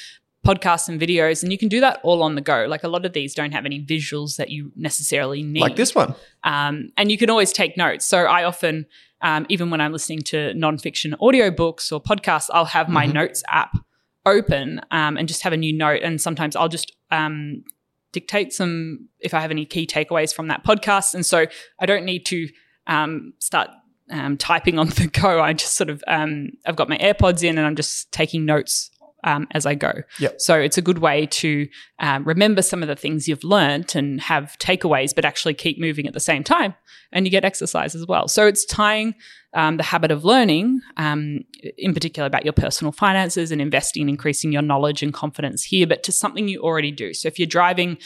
podcasts 0.45 0.89
and 0.89 0.99
videos, 0.99 1.43
and 1.43 1.51
you 1.51 1.57
can 1.57 1.69
do 1.69 1.79
that 1.79 1.99
all 2.03 2.23
on 2.23 2.35
the 2.35 2.41
go. 2.41 2.65
Like 2.67 2.83
a 2.83 2.87
lot 2.87 3.05
of 3.05 3.13
these 3.13 3.33
don't 3.33 3.51
have 3.51 3.65
any 3.65 3.83
visuals 3.83 4.37
that 4.37 4.49
you 4.49 4.71
necessarily 4.75 5.43
need. 5.43 5.61
Like 5.61 5.75
this 5.75 5.93
one. 5.93 6.15
Um, 6.43 6.91
and 6.97 7.11
you 7.11 7.17
can 7.17 7.29
always 7.29 7.51
take 7.51 7.77
notes. 7.77 8.05
So 8.05 8.19
I 8.19 8.43
often, 8.43 8.85
um, 9.21 9.45
even 9.49 9.69
when 9.69 9.81
I'm 9.81 9.91
listening 9.91 10.21
to 10.23 10.53
nonfiction 10.53 11.13
audiobooks 11.19 11.91
or 11.91 12.01
podcasts, 12.01 12.49
I'll 12.51 12.65
have 12.65 12.89
my 12.89 13.05
mm-hmm. 13.05 13.13
notes 13.13 13.43
app 13.49 13.77
open 14.25 14.81
um, 14.91 15.17
and 15.17 15.27
just 15.27 15.43
have 15.43 15.53
a 15.53 15.57
new 15.57 15.73
note. 15.73 16.01
And 16.03 16.19
sometimes 16.19 16.55
I'll 16.55 16.69
just 16.69 16.91
um, 17.11 17.63
dictate 18.11 18.53
some, 18.53 19.09
if 19.19 19.33
I 19.33 19.41
have 19.41 19.51
any 19.51 19.65
key 19.65 19.85
takeaways 19.85 20.33
from 20.33 20.47
that 20.47 20.63
podcast. 20.63 21.13
And 21.13 21.25
so 21.25 21.45
I 21.79 21.85
don't 21.85 22.05
need 22.05 22.25
to 22.27 22.49
um, 22.87 23.33
start 23.39 23.69
um, 24.11 24.37
typing 24.37 24.79
on 24.79 24.89
the 24.89 25.07
go. 25.13 25.41
I 25.41 25.53
just 25.53 25.75
sort 25.75 25.89
of 25.89 26.03
um, 26.07 26.51
I've 26.65 26.75
got 26.75 26.89
my 26.89 26.97
AirPods 26.97 27.43
in 27.43 27.57
and 27.57 27.65
I'm 27.65 27.75
just 27.75 28.11
taking 28.11 28.45
notes 28.45 28.90
um, 29.23 29.47
as 29.51 29.65
I 29.65 29.75
go. 29.75 29.93
Yep. 30.19 30.41
So 30.41 30.59
it's 30.59 30.77
a 30.77 30.81
good 30.81 30.99
way 30.99 31.25
to 31.27 31.67
um, 31.99 32.23
remember 32.23 32.61
some 32.61 32.81
of 32.81 32.87
the 32.87 32.95
things 32.95 33.27
you've 33.27 33.43
learnt 33.43 33.95
and 33.95 34.21
have 34.21 34.57
takeaways, 34.59 35.13
but 35.13 35.25
actually 35.25 35.53
keep 35.53 35.79
moving 35.79 36.07
at 36.07 36.13
the 36.13 36.19
same 36.19 36.43
time. 36.43 36.75
And 37.11 37.25
you 37.25 37.31
get 37.31 37.43
exercise 37.43 37.93
as 37.93 38.05
well. 38.07 38.27
So 38.27 38.47
it's 38.47 38.65
tying 38.65 39.15
um, 39.53 39.77
the 39.77 39.83
habit 39.83 40.11
of 40.11 40.23
learning, 40.23 40.79
um, 40.97 41.39
in 41.77 41.93
particular 41.93 42.25
about 42.25 42.45
your 42.45 42.53
personal 42.53 42.91
finances 42.93 43.51
and 43.51 43.61
investing, 43.61 44.03
and 44.03 44.09
increasing 44.09 44.51
your 44.51 44.61
knowledge 44.61 45.03
and 45.03 45.13
confidence 45.13 45.63
here, 45.63 45.85
but 45.85 46.03
to 46.03 46.11
something 46.11 46.47
you 46.47 46.61
already 46.61 46.91
do. 46.91 47.13
So 47.13 47.27
if 47.27 47.37
you're 47.37 47.47
driving 47.47 47.97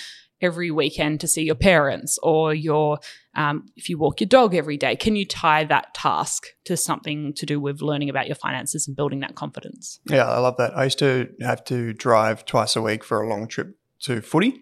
every 0.42 0.72
weekend 0.72 1.20
to 1.22 1.28
see 1.28 1.44
your 1.44 1.56
parents 1.56 2.20
or 2.22 2.54
your 2.54 3.00
um, 3.36 3.66
if 3.76 3.90
you 3.90 3.98
walk 3.98 4.20
your 4.20 4.28
dog 4.28 4.56
every 4.56 4.78
day 4.78 4.96
can 4.96 5.16
you 5.16 5.26
tie 5.26 5.64
that 5.64 5.94
task 5.94 6.48
to 6.66 6.76
something 6.78 7.34
to 7.34 7.46
do 7.46 7.60
with 7.60 7.82
learning 7.82 8.10
about 8.10 8.28
your 8.28 8.36
finances 8.36 8.88
and 8.88 8.96
building 8.96 9.20
that 9.22 9.36
confidence? 9.36 10.00
Yeah 10.06 10.30
i 10.30 10.40
love 10.40 10.58
that. 10.58 10.78
I 10.78 10.86
used 10.86 11.00
to 11.00 11.30
have 11.42 11.64
to 11.66 11.94
drive 11.94 12.46
twice 12.46 12.76
a 12.76 12.82
week 12.82 13.04
for 13.04 13.22
a 13.22 13.30
long 13.30 13.48
trip 13.48 13.78
to 14.02 14.22
footy 14.22 14.62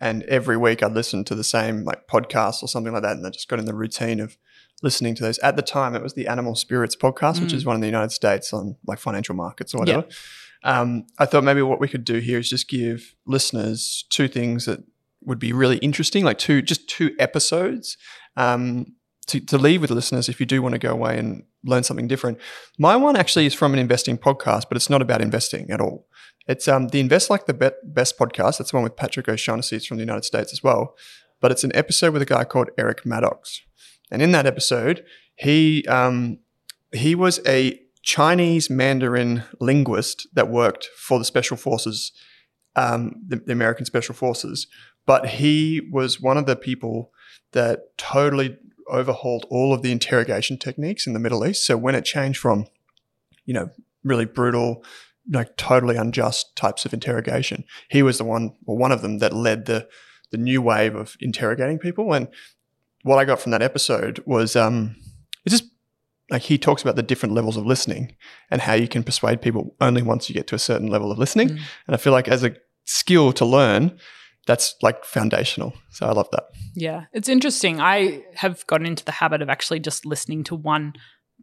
and 0.00 0.24
every 0.24 0.56
week 0.56 0.82
i'd 0.82 0.92
listen 0.92 1.24
to 1.24 1.34
the 1.34 1.44
same 1.44 1.84
like 1.84 2.08
podcast 2.08 2.62
or 2.62 2.68
something 2.68 2.92
like 2.92 3.02
that 3.02 3.16
and 3.16 3.26
i 3.26 3.30
just 3.30 3.48
got 3.48 3.60
in 3.60 3.64
the 3.64 3.74
routine 3.74 4.20
of 4.20 4.36
listening 4.82 5.14
to 5.14 5.22
those. 5.22 5.38
At 5.38 5.56
the 5.56 5.62
time 5.62 5.94
it 5.94 6.02
was 6.02 6.14
the 6.14 6.26
animal 6.26 6.54
spirits 6.54 6.96
podcast 6.96 7.38
mm. 7.38 7.42
which 7.42 7.52
is 7.52 7.64
one 7.64 7.76
in 7.76 7.80
the 7.80 7.86
united 7.86 8.12
states 8.12 8.52
on 8.52 8.76
like 8.86 8.98
financial 8.98 9.34
markets 9.34 9.74
or 9.74 9.78
whatever. 9.78 10.06
Um, 10.62 11.06
I 11.18 11.26
thought 11.26 11.44
maybe 11.44 11.60
what 11.60 11.78
we 11.78 11.88
could 11.88 12.04
do 12.04 12.18
here 12.18 12.38
is 12.38 12.48
just 12.48 12.68
give 12.68 13.14
listeners 13.26 14.06
two 14.08 14.28
things 14.28 14.64
that 14.64 14.82
would 15.26 15.38
be 15.38 15.52
really 15.52 15.78
interesting, 15.78 16.24
like 16.24 16.38
two 16.38 16.62
just 16.62 16.88
two 16.88 17.14
episodes 17.18 17.96
um, 18.36 18.94
to, 19.26 19.40
to 19.40 19.58
leave 19.58 19.80
with 19.80 19.90
listeners 19.90 20.28
if 20.28 20.40
you 20.40 20.46
do 20.46 20.62
want 20.62 20.74
to 20.74 20.78
go 20.78 20.90
away 20.90 21.18
and 21.18 21.44
learn 21.64 21.82
something 21.82 22.08
different. 22.08 22.38
My 22.78 22.96
one 22.96 23.16
actually 23.16 23.46
is 23.46 23.54
from 23.54 23.72
an 23.72 23.78
investing 23.78 24.18
podcast, 24.18 24.64
but 24.68 24.76
it's 24.76 24.90
not 24.90 25.02
about 25.02 25.22
investing 25.22 25.70
at 25.70 25.80
all. 25.80 26.06
It's 26.46 26.68
um, 26.68 26.88
the 26.88 27.00
Invest 27.00 27.30
Like 27.30 27.46
the 27.46 27.74
Best 27.82 28.18
podcast. 28.18 28.58
That's 28.58 28.70
the 28.70 28.76
one 28.76 28.84
with 28.84 28.96
Patrick 28.96 29.28
O'Shaughnessy. 29.28 29.76
It's 29.76 29.86
from 29.86 29.96
the 29.96 30.02
United 30.02 30.24
States 30.24 30.52
as 30.52 30.62
well. 30.62 30.94
But 31.40 31.52
it's 31.52 31.64
an 31.64 31.74
episode 31.74 32.12
with 32.12 32.22
a 32.22 32.26
guy 32.26 32.44
called 32.44 32.70
Eric 32.76 33.06
Maddox. 33.06 33.62
And 34.10 34.20
in 34.20 34.32
that 34.32 34.46
episode, 34.46 35.04
he 35.36 35.84
um, 35.88 36.38
he 36.92 37.14
was 37.14 37.40
a 37.46 37.80
Chinese 38.02 38.68
Mandarin 38.68 39.44
linguist 39.60 40.28
that 40.34 40.48
worked 40.48 40.88
for 40.96 41.18
the 41.18 41.24
Special 41.24 41.56
Forces, 41.56 42.12
um, 42.76 43.14
the, 43.26 43.36
the 43.36 43.52
American 43.52 43.86
Special 43.86 44.14
Forces, 44.14 44.66
but 45.06 45.26
he 45.26 45.82
was 45.90 46.20
one 46.20 46.36
of 46.36 46.46
the 46.46 46.56
people 46.56 47.12
that 47.52 47.96
totally 47.96 48.58
overhauled 48.90 49.46
all 49.50 49.72
of 49.72 49.82
the 49.82 49.92
interrogation 49.92 50.58
techniques 50.58 51.06
in 51.06 51.12
the 51.12 51.18
Middle 51.18 51.46
East. 51.46 51.64
So 51.64 51.76
when 51.76 51.94
it 51.94 52.04
changed 52.04 52.38
from, 52.38 52.66
you 53.44 53.54
know, 53.54 53.70
really 54.02 54.26
brutal, 54.26 54.84
like 55.30 55.56
totally 55.56 55.96
unjust 55.96 56.54
types 56.56 56.84
of 56.84 56.92
interrogation, 56.92 57.64
he 57.88 58.02
was 58.02 58.18
the 58.18 58.24
one 58.24 58.54
or 58.66 58.76
one 58.76 58.92
of 58.92 59.02
them 59.02 59.18
that 59.18 59.32
led 59.32 59.66
the 59.66 59.88
the 60.30 60.36
new 60.38 60.60
wave 60.60 60.96
of 60.96 61.16
interrogating 61.20 61.78
people. 61.78 62.12
And 62.12 62.28
what 63.02 63.18
I 63.18 63.24
got 63.24 63.40
from 63.40 63.52
that 63.52 63.62
episode 63.62 64.22
was 64.26 64.56
um, 64.56 64.96
it's 65.44 65.60
just 65.60 65.70
like 66.30 66.42
he 66.42 66.58
talks 66.58 66.82
about 66.82 66.96
the 66.96 67.02
different 67.02 67.34
levels 67.34 67.56
of 67.56 67.66
listening 67.66 68.16
and 68.50 68.60
how 68.62 68.72
you 68.72 68.88
can 68.88 69.04
persuade 69.04 69.42
people 69.42 69.76
only 69.80 70.02
once 70.02 70.28
you 70.28 70.34
get 70.34 70.46
to 70.48 70.54
a 70.54 70.58
certain 70.58 70.88
level 70.88 71.12
of 71.12 71.18
listening. 71.18 71.50
Mm. 71.50 71.60
And 71.86 71.94
I 71.94 71.96
feel 71.98 72.12
like 72.12 72.28
as 72.28 72.42
a 72.42 72.56
skill 72.84 73.32
to 73.34 73.44
learn, 73.44 73.96
that's 74.46 74.74
like 74.82 75.04
foundational. 75.04 75.74
So 75.90 76.06
I 76.06 76.12
love 76.12 76.28
that. 76.32 76.44
Yeah, 76.74 77.04
it's 77.12 77.28
interesting. 77.28 77.80
I 77.80 78.22
have 78.34 78.66
gotten 78.66 78.86
into 78.86 79.04
the 79.04 79.12
habit 79.12 79.42
of 79.42 79.48
actually 79.48 79.80
just 79.80 80.04
listening 80.04 80.44
to 80.44 80.54
one 80.54 80.94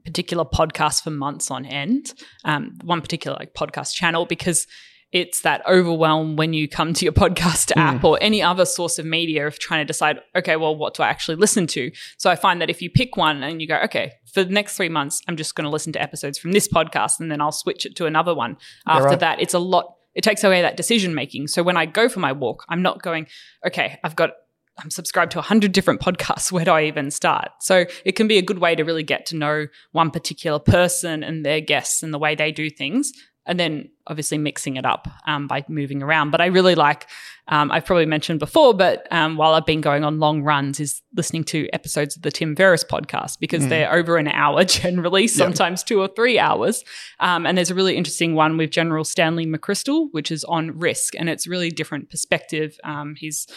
particular 0.05 0.45
podcast 0.45 1.03
for 1.03 1.11
months 1.11 1.51
on 1.51 1.65
end, 1.65 2.13
um, 2.43 2.77
one 2.83 3.01
particular 3.01 3.37
like 3.39 3.53
podcast 3.53 3.93
channel, 3.93 4.25
because 4.25 4.67
it's 5.11 5.41
that 5.41 5.61
overwhelm 5.67 6.37
when 6.37 6.53
you 6.53 6.67
come 6.67 6.93
to 6.93 7.05
your 7.05 7.13
podcast 7.13 7.71
app 7.75 8.01
mm. 8.01 8.03
or 8.03 8.17
any 8.21 8.41
other 8.41 8.65
source 8.65 8.97
of 8.97 9.05
media 9.05 9.45
of 9.45 9.59
trying 9.59 9.81
to 9.81 9.85
decide, 9.85 10.19
okay, 10.35 10.55
well, 10.55 10.75
what 10.75 10.93
do 10.93 11.03
I 11.03 11.09
actually 11.09 11.35
listen 11.35 11.67
to? 11.67 11.91
So 12.17 12.29
I 12.29 12.35
find 12.35 12.61
that 12.61 12.69
if 12.69 12.81
you 12.81 12.89
pick 12.89 13.17
one 13.17 13.43
and 13.43 13.61
you 13.61 13.67
go, 13.67 13.77
okay, 13.85 14.13
for 14.33 14.43
the 14.43 14.53
next 14.53 14.77
three 14.77 14.89
months, 14.89 15.21
I'm 15.27 15.35
just 15.35 15.55
going 15.55 15.65
to 15.65 15.69
listen 15.69 15.91
to 15.93 16.01
episodes 16.01 16.39
from 16.39 16.53
this 16.53 16.67
podcast 16.67 17.19
and 17.19 17.31
then 17.31 17.41
I'll 17.41 17.51
switch 17.51 17.85
it 17.85 17.95
to 17.97 18.05
another 18.05 18.33
one. 18.33 18.57
After 18.87 19.09
right. 19.09 19.19
that, 19.19 19.41
it's 19.41 19.53
a 19.53 19.59
lot 19.59 19.95
it 20.15 20.23
takes 20.23 20.43
away 20.43 20.61
that 20.61 20.77
decision 20.77 21.15
making. 21.15 21.47
So 21.47 21.63
when 21.63 21.77
I 21.77 21.85
go 21.85 22.09
for 22.09 22.19
my 22.19 22.31
walk, 22.31 22.65
I'm 22.69 22.81
not 22.81 23.01
going, 23.01 23.27
okay, 23.65 23.99
I've 24.03 24.15
got 24.15 24.31
I'm 24.79 24.89
subscribed 24.89 25.33
to 25.33 25.37
100 25.37 25.73
different 25.73 26.01
podcasts. 26.01 26.51
Where 26.51 26.65
do 26.65 26.71
I 26.71 26.85
even 26.85 27.11
start? 27.11 27.49
So 27.59 27.85
it 28.05 28.13
can 28.13 28.27
be 28.27 28.37
a 28.37 28.41
good 28.41 28.59
way 28.59 28.75
to 28.75 28.83
really 28.83 29.03
get 29.03 29.25
to 29.27 29.35
know 29.35 29.67
one 29.91 30.11
particular 30.11 30.59
person 30.59 31.23
and 31.23 31.45
their 31.45 31.61
guests 31.61 32.03
and 32.03 32.13
the 32.13 32.19
way 32.19 32.35
they 32.35 32.51
do 32.51 32.69
things 32.69 33.11
and 33.45 33.59
then 33.59 33.89
obviously 34.07 34.37
mixing 34.37 34.77
it 34.77 34.85
up 34.85 35.07
um, 35.25 35.47
by 35.47 35.63
moving 35.67 36.03
around. 36.03 36.31
But 36.31 36.41
I 36.41 36.47
really 36.47 36.75
like, 36.75 37.07
um, 37.47 37.71
I've 37.71 37.85
probably 37.85 38.05
mentioned 38.05 38.39
before, 38.39 38.73
but 38.73 39.07
um, 39.11 39.37
while 39.37 39.53
I've 39.53 39.65
been 39.65 39.81
going 39.81 40.03
on 40.03 40.19
long 40.19 40.43
runs, 40.43 40.79
is 40.79 41.01
listening 41.15 41.43
to 41.45 41.67
episodes 41.73 42.15
of 42.15 42.21
the 42.21 42.31
Tim 42.31 42.55
Ferriss 42.55 42.83
podcast 42.83 43.39
because 43.39 43.63
mm. 43.63 43.69
they're 43.69 43.91
over 43.91 44.17
an 44.17 44.27
hour 44.27 44.63
generally, 44.65 45.27
sometimes 45.27 45.83
two 45.83 45.99
or 45.99 46.07
three 46.07 46.37
hours. 46.37 46.83
Um, 47.19 47.45
and 47.45 47.57
there's 47.57 47.71
a 47.71 47.75
really 47.75 47.97
interesting 47.97 48.35
one 48.35 48.57
with 48.57 48.69
General 48.69 49.03
Stanley 49.03 49.45
McChrystal, 49.45 50.09
which 50.11 50.31
is 50.31 50.43
on 50.43 50.77
risk, 50.77 51.15
and 51.15 51.29
it's 51.29 51.47
really 51.47 51.71
different 51.71 52.09
perspective. 52.09 52.77
Um, 52.83 53.15
he's 53.17 53.47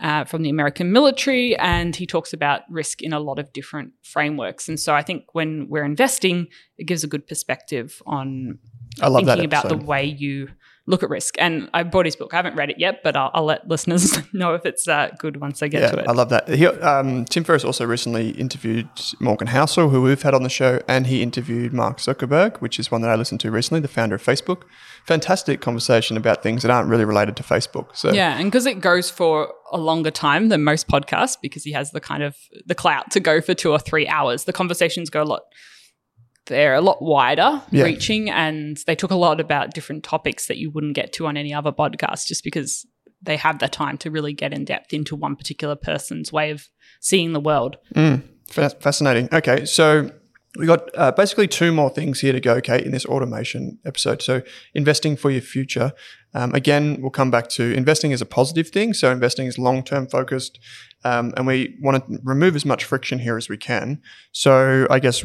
uh, 0.00 0.24
from 0.24 0.42
the 0.42 0.50
American 0.50 0.92
military, 0.92 1.56
and 1.56 1.94
he 1.94 2.06
talks 2.06 2.32
about 2.32 2.62
risk 2.70 3.02
in 3.02 3.12
a 3.12 3.20
lot 3.20 3.38
of 3.38 3.52
different 3.52 3.92
frameworks. 4.02 4.68
And 4.68 4.80
so 4.80 4.94
I 4.94 5.02
think 5.02 5.24
when 5.32 5.68
we're 5.68 5.84
investing, 5.84 6.48
it 6.78 6.84
gives 6.84 7.04
a 7.04 7.06
good 7.06 7.26
perspective 7.26 8.00
on 8.06 8.58
I 9.00 9.08
love 9.08 9.24
thinking 9.24 9.44
about 9.44 9.68
the 9.68 9.76
way 9.76 10.04
you 10.04 10.48
look 10.90 11.02
at 11.02 11.08
risk. 11.08 11.36
And 11.38 11.70
I 11.72 11.82
bought 11.84 12.04
his 12.04 12.16
book. 12.16 12.34
I 12.34 12.36
haven't 12.36 12.56
read 12.56 12.70
it 12.70 12.78
yet, 12.78 13.02
but 13.02 13.16
I'll, 13.16 13.30
I'll 13.32 13.44
let 13.44 13.66
listeners 13.68 14.18
know 14.34 14.54
if 14.54 14.66
it's 14.66 14.88
uh, 14.88 15.10
good 15.18 15.40
once 15.40 15.62
I 15.62 15.68
get 15.68 15.82
yeah, 15.82 15.90
to 15.92 15.98
it. 16.00 16.08
I 16.08 16.12
love 16.12 16.28
that. 16.30 16.48
He, 16.48 16.66
um, 16.66 17.24
Tim 17.26 17.44
Ferriss 17.44 17.64
also 17.64 17.86
recently 17.86 18.30
interviewed 18.30 18.88
Morgan 19.20 19.48
Housel, 19.48 19.90
who 19.90 20.02
we've 20.02 20.20
had 20.20 20.34
on 20.34 20.42
the 20.42 20.48
show, 20.48 20.82
and 20.88 21.06
he 21.06 21.22
interviewed 21.22 21.72
Mark 21.72 21.98
Zuckerberg, 21.98 22.58
which 22.58 22.78
is 22.78 22.90
one 22.90 23.02
that 23.02 23.10
I 23.10 23.14
listened 23.14 23.40
to 23.40 23.50
recently, 23.50 23.80
the 23.80 23.88
founder 23.88 24.16
of 24.16 24.22
Facebook. 24.22 24.62
Fantastic 25.06 25.60
conversation 25.60 26.16
about 26.16 26.42
things 26.42 26.62
that 26.62 26.70
aren't 26.70 26.88
really 26.88 27.04
related 27.04 27.36
to 27.36 27.42
Facebook. 27.42 27.96
So 27.96 28.12
yeah, 28.12 28.38
and 28.38 28.50
because 28.50 28.66
it 28.66 28.80
goes 28.80 29.10
for 29.10 29.52
a 29.72 29.78
longer 29.78 30.10
time 30.10 30.48
than 30.48 30.64
most 30.64 30.88
podcasts, 30.88 31.36
because 31.40 31.64
he 31.64 31.72
has 31.72 31.92
the 31.92 32.00
kind 32.00 32.22
of 32.22 32.36
the 32.66 32.74
clout 32.74 33.10
to 33.12 33.20
go 33.20 33.40
for 33.40 33.54
two 33.54 33.70
or 33.70 33.78
three 33.78 34.08
hours, 34.08 34.44
the 34.44 34.52
conversations 34.52 35.08
go 35.08 35.22
a 35.22 35.24
lot 35.24 35.42
they're 36.50 36.74
a 36.74 36.80
lot 36.80 37.00
wider 37.00 37.62
yeah. 37.70 37.84
reaching 37.84 38.28
and 38.28 38.76
they 38.86 38.94
talk 38.94 39.10
a 39.10 39.16
lot 39.16 39.40
about 39.40 39.72
different 39.72 40.04
topics 40.04 40.46
that 40.48 40.58
you 40.58 40.70
wouldn't 40.70 40.94
get 40.94 41.12
to 41.14 41.26
on 41.26 41.36
any 41.36 41.54
other 41.54 41.72
podcast 41.72 42.26
just 42.26 42.44
because 42.44 42.86
they 43.22 43.36
have 43.36 43.58
the 43.58 43.68
time 43.68 43.96
to 43.98 44.10
really 44.10 44.32
get 44.32 44.52
in 44.52 44.64
depth 44.64 44.92
into 44.92 45.14
one 45.16 45.36
particular 45.36 45.76
person's 45.76 46.32
way 46.32 46.50
of 46.50 46.68
seeing 47.00 47.32
the 47.32 47.40
world. 47.40 47.76
Mm, 47.94 48.22
fascinating. 48.48 49.28
Okay, 49.32 49.64
so 49.64 50.10
we 50.58 50.66
got 50.66 50.90
uh, 50.96 51.12
basically 51.12 51.46
two 51.46 51.70
more 51.72 51.90
things 51.90 52.20
here 52.20 52.32
to 52.32 52.40
go, 52.40 52.60
Kate, 52.60 52.84
in 52.84 52.92
this 52.92 53.06
automation 53.06 53.78
episode. 53.84 54.20
So, 54.20 54.42
investing 54.74 55.16
for 55.16 55.30
your 55.30 55.42
future. 55.42 55.92
Um, 56.34 56.52
again, 56.54 57.00
we'll 57.00 57.10
come 57.10 57.30
back 57.30 57.48
to 57.50 57.72
investing 57.72 58.10
is 58.10 58.20
a 58.20 58.26
positive 58.26 58.68
thing. 58.68 58.92
So, 58.92 59.12
investing 59.12 59.46
is 59.46 59.58
long 59.58 59.84
term 59.84 60.08
focused. 60.08 60.58
Um, 61.02 61.32
and 61.36 61.46
we 61.46 61.76
want 61.80 62.06
to 62.06 62.18
remove 62.22 62.56
as 62.56 62.66
much 62.66 62.84
friction 62.84 63.18
here 63.18 63.38
as 63.38 63.48
we 63.48 63.56
can. 63.56 64.02
So, 64.32 64.86
I 64.90 64.98
guess 64.98 65.24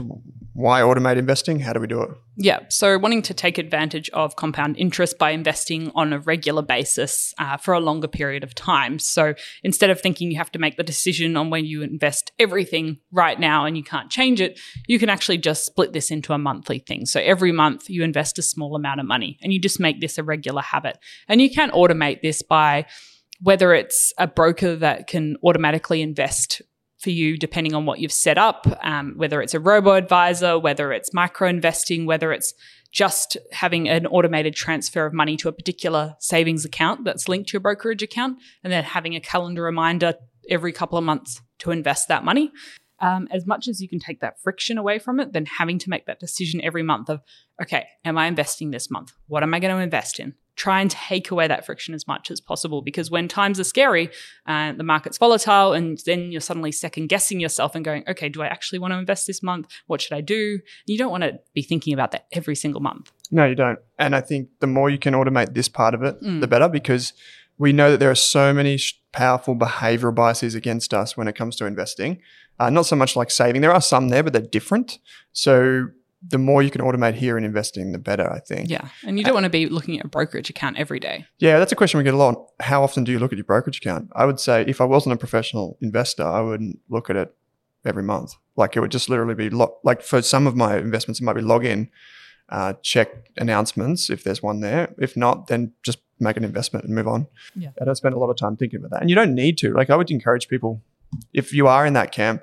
why 0.54 0.80
automate 0.80 1.18
investing? 1.18 1.60
How 1.60 1.74
do 1.74 1.82
we 1.82 1.88
do 1.88 2.02
it? 2.02 2.10
Yeah. 2.38 2.60
So, 2.70 2.98
wanting 2.98 3.22
to 3.24 3.34
take 3.34 3.58
advantage 3.58 4.10
of 4.12 4.38
compound 4.38 4.78
interest 4.78 5.18
by 5.18 5.32
investing 5.32 5.92
on 5.94 6.14
a 6.14 6.20
regular 6.20 6.62
basis 6.62 7.34
uh, 7.40 7.58
for 7.58 7.74
a 7.74 7.82
longer 7.82 8.08
period 8.08 8.44
of 8.44 8.56
time. 8.56 9.00
So, 9.00 9.34
instead 9.64 9.90
of 9.90 10.00
thinking 10.00 10.32
you 10.32 10.38
have 10.38 10.52
to 10.54 10.60
make 10.60 10.78
the 10.78 10.84
decision 10.84 11.36
on 11.36 11.50
when 11.50 11.66
you 11.66 11.82
invest 11.82 12.32
everything 12.40 13.00
right 13.12 13.40
now 13.40 13.66
and 13.66 13.76
you 13.76 13.84
can't 13.84 14.10
change 14.10 14.40
it, 14.40 14.58
you 14.88 14.98
can 14.98 15.10
actually 15.10 15.40
just 15.40 15.66
split 15.66 15.92
this 15.92 16.10
into 16.10 16.32
a 16.32 16.38
monthly 16.38 16.80
thing. 16.80 17.06
So, 17.06 17.20
every 17.20 17.52
month 17.52 17.90
you 17.90 18.02
invest 18.04 18.40
a 18.40 18.42
small 18.42 18.78
amount 18.78 19.02
of 19.02 19.06
money 19.06 19.38
and 19.42 19.52
you 19.52 19.60
just 19.60 19.82
make 19.82 20.00
this 20.00 20.18
a 20.18 20.24
regular 20.24 20.62
habit. 20.62 20.98
And 21.28 21.42
you 21.42 21.50
can 21.50 21.70
automate 21.72 22.22
this 22.22 22.42
by 22.42 22.86
whether 23.42 23.74
it's 23.74 24.14
a 24.18 24.28
broker 24.28 24.76
that 24.76 25.08
can 25.08 25.36
automatically 25.44 26.02
invest 26.02 26.62
for 27.00 27.10
you 27.10 27.38
depending 27.38 27.74
on 27.74 27.86
what 27.86 28.00
you've 28.00 28.12
set 28.12 28.38
up, 28.38 28.66
um, 28.82 29.14
whether 29.18 29.42
it's 29.42 29.54
a 29.54 29.60
robo 29.60 29.94
advisor, 29.94 30.58
whether 30.58 30.92
it's 30.92 31.14
micro 31.14 31.48
investing, 31.48 32.06
whether 32.06 32.32
it's 32.32 32.54
just 32.92 33.36
having 33.52 33.90
an 33.90 34.08
automated 34.08 34.56
transfer 34.56 35.06
of 35.06 35.14
money 35.14 35.36
to 35.36 35.50
a 35.50 35.52
particular 35.52 36.16
savings 36.20 36.64
account 36.64 37.04
that's 37.04 37.28
linked 37.28 37.50
to 37.50 37.54
your 37.54 37.60
brokerage 37.60 38.02
account, 38.02 38.38
and 38.64 38.72
then 38.72 38.84
having 38.84 39.16
a 39.16 39.20
calendar 39.20 39.62
reminder 39.62 40.14
every 40.50 40.72
couple 40.72 40.98
of 40.98 41.04
months 41.04 41.42
to 41.60 41.72
invest 41.72 42.08
that 42.08 42.24
money. 42.24 42.52
Um, 43.02 43.28
as 43.32 43.46
much 43.46 43.68
as 43.68 43.82
you 43.82 43.90
can 43.90 44.00
take 44.00 44.22
that 44.22 44.40
friction 44.42 44.78
away 44.78 45.00
from 45.00 45.20
it, 45.20 45.34
then 45.34 45.46
having 45.46 45.78
to 45.80 45.90
make 45.90 46.06
that 46.06 46.22
decision 46.22 46.62
every 46.64 46.84
month 46.84 47.10
of, 47.10 47.20
okay, 47.62 47.86
am 48.06 48.18
I 48.18 48.28
investing 48.28 48.72
this 48.72 48.90
month? 48.90 49.12
What 49.28 49.44
am 49.44 49.54
I 49.54 49.60
going 49.60 49.76
to 49.76 49.84
invest 49.84 50.18
in? 50.18 50.34
Try 50.56 50.82
and 50.82 50.90
take 50.90 51.32
away 51.32 51.48
that 51.48 51.66
friction 51.66 51.94
as 51.94 52.08
much 52.08 52.32
as 52.32 52.40
possible 52.40 52.82
because 52.82 53.12
when 53.12 53.28
times 53.28 53.60
are 53.60 53.64
scary, 53.64 54.10
uh, 54.46 54.72
the 54.74 54.84
market's 54.84 55.18
volatile, 55.18 55.74
and 55.74 56.00
then 56.06 56.32
you're 56.32 56.42
suddenly 56.42 56.72
second 56.72 57.08
guessing 57.08 57.40
yourself 57.40 57.76
and 57.76 57.84
going, 57.84 58.04
okay, 58.08 58.30
do 58.30 58.42
I 58.42 58.48
actually 58.48 58.80
want 58.80 58.94
to 58.94 58.98
invest 58.98 59.28
this 59.28 59.44
month? 59.44 59.68
What 59.88 60.02
should 60.02 60.14
I 60.14 60.22
do? 60.22 60.60
You 60.86 60.98
don't 60.98 61.12
want 61.12 61.24
to 61.24 61.40
be 61.54 61.62
thinking 61.62 61.94
about 61.94 62.12
that 62.12 62.28
every 62.32 62.56
single 62.56 62.82
month. 62.82 63.12
No, 63.32 63.46
you 63.46 63.56
don't. 63.56 63.80
And 64.00 64.16
I 64.16 64.22
think 64.22 64.50
the 64.60 64.68
more 64.68 64.90
you 64.90 64.98
can 64.98 65.14
automate 65.14 65.54
this 65.54 65.68
part 65.68 65.94
of 65.94 66.04
it, 66.04 66.22
mm. 66.22 66.40
the 66.42 66.48
better 66.48 66.70
because 66.70 67.14
we 67.58 67.74
know 67.74 67.92
that 67.92 68.00
there 68.00 68.12
are 68.12 68.16
so 68.16 68.54
many 68.54 68.80
powerful 69.12 69.56
behavioral 69.56 70.14
biases 70.14 70.56
against 70.56 70.94
us 70.94 71.16
when 71.16 71.28
it 71.28 71.36
comes 71.36 71.56
to 71.58 71.66
investing. 71.66 72.20
Uh, 72.60 72.70
not 72.70 72.86
so 72.86 72.96
much 72.96 73.16
like 73.16 73.32
saving. 73.32 73.62
There 73.62 73.74
are 73.74 73.82
some 73.82 74.10
there, 74.10 74.24
but 74.24 74.34
they're 74.34 74.42
different. 74.42 75.00
So 75.34 75.88
the 76.28 76.38
more 76.38 76.64
you 76.64 76.72
can 76.72 76.82
automate 76.82 77.14
here 77.14 77.38
in 77.38 77.44
investing, 77.44 77.92
the 77.92 78.00
better, 78.00 78.32
I 78.32 78.40
think. 78.40 78.70
Yeah. 78.70 78.88
And 79.06 79.18
you 79.18 79.24
don't 79.24 79.34
want 79.34 79.44
to 79.44 79.50
be 79.50 79.68
looking 79.68 80.00
at 80.00 80.06
a 80.06 80.08
brokerage 80.08 80.50
account 80.50 80.78
every 80.78 81.00
day. 81.00 81.26
Yeah, 81.40 81.60
that's 81.60 81.72
a 81.72 81.76
question 81.76 81.98
we 81.98 82.04
get 82.04 82.14
a 82.14 82.18
lot. 82.18 82.52
How 82.60 82.84
often 82.84 83.04
do 83.04 83.12
you 83.12 83.20
look 83.20 83.32
at 83.32 83.38
your 83.38 83.46
brokerage 83.46 83.78
account? 83.78 84.10
I 84.16 84.26
would 84.26 84.40
say 84.40 84.64
if 84.68 84.82
I 84.82 84.86
wasn't 84.86 85.14
a 85.14 85.18
professional 85.18 85.78
investor, 85.82 86.24
I 86.24 86.42
wouldn't 86.42 86.80
look 86.90 87.10
at 87.10 87.16
it 87.16 87.36
every 87.86 88.04
month. 88.04 88.36
Like 88.56 88.76
it 88.76 88.80
would 88.80 88.92
just 88.92 89.10
literally 89.10 89.36
be 89.36 89.50
lo- 89.50 89.78
like 89.84 90.02
for 90.02 90.22
some 90.22 90.48
of 90.48 90.56
my 90.56 90.78
investments, 90.78 91.20
it 91.20 91.24
might 91.24 91.34
be 91.34 91.42
log 91.42 91.66
in, 91.66 91.90
uh, 92.50 92.74
check 92.82 93.10
announcements 93.38 94.10
if 94.10 94.24
there's 94.24 94.42
one 94.42 94.62
there. 94.62 94.94
If 94.98 95.16
not, 95.16 95.48
then 95.48 95.74
just 95.84 96.00
make 96.20 96.38
an 96.38 96.44
investment 96.44 96.86
and 96.86 96.96
move 96.96 97.08
on. 97.08 97.28
Yeah. 97.56 97.70
I 97.80 97.86
don't 97.86 97.96
spend 97.96 98.16
a 98.16 98.20
lot 98.20 98.30
of 98.30 98.38
time 98.38 98.56
thinking 98.56 98.80
about 98.80 98.92
that. 98.92 99.02
And 99.02 99.10
you 99.10 99.16
don't 99.16 99.36
need 99.36 99.58
to. 99.60 99.74
Like 99.74 99.90
I 99.90 99.96
would 99.96 100.10
encourage 100.10 100.48
people, 100.48 100.82
if 101.34 101.54
you 101.54 101.68
are 101.68 101.86
in 101.86 101.94
that 101.94 102.12
camp, 102.12 102.42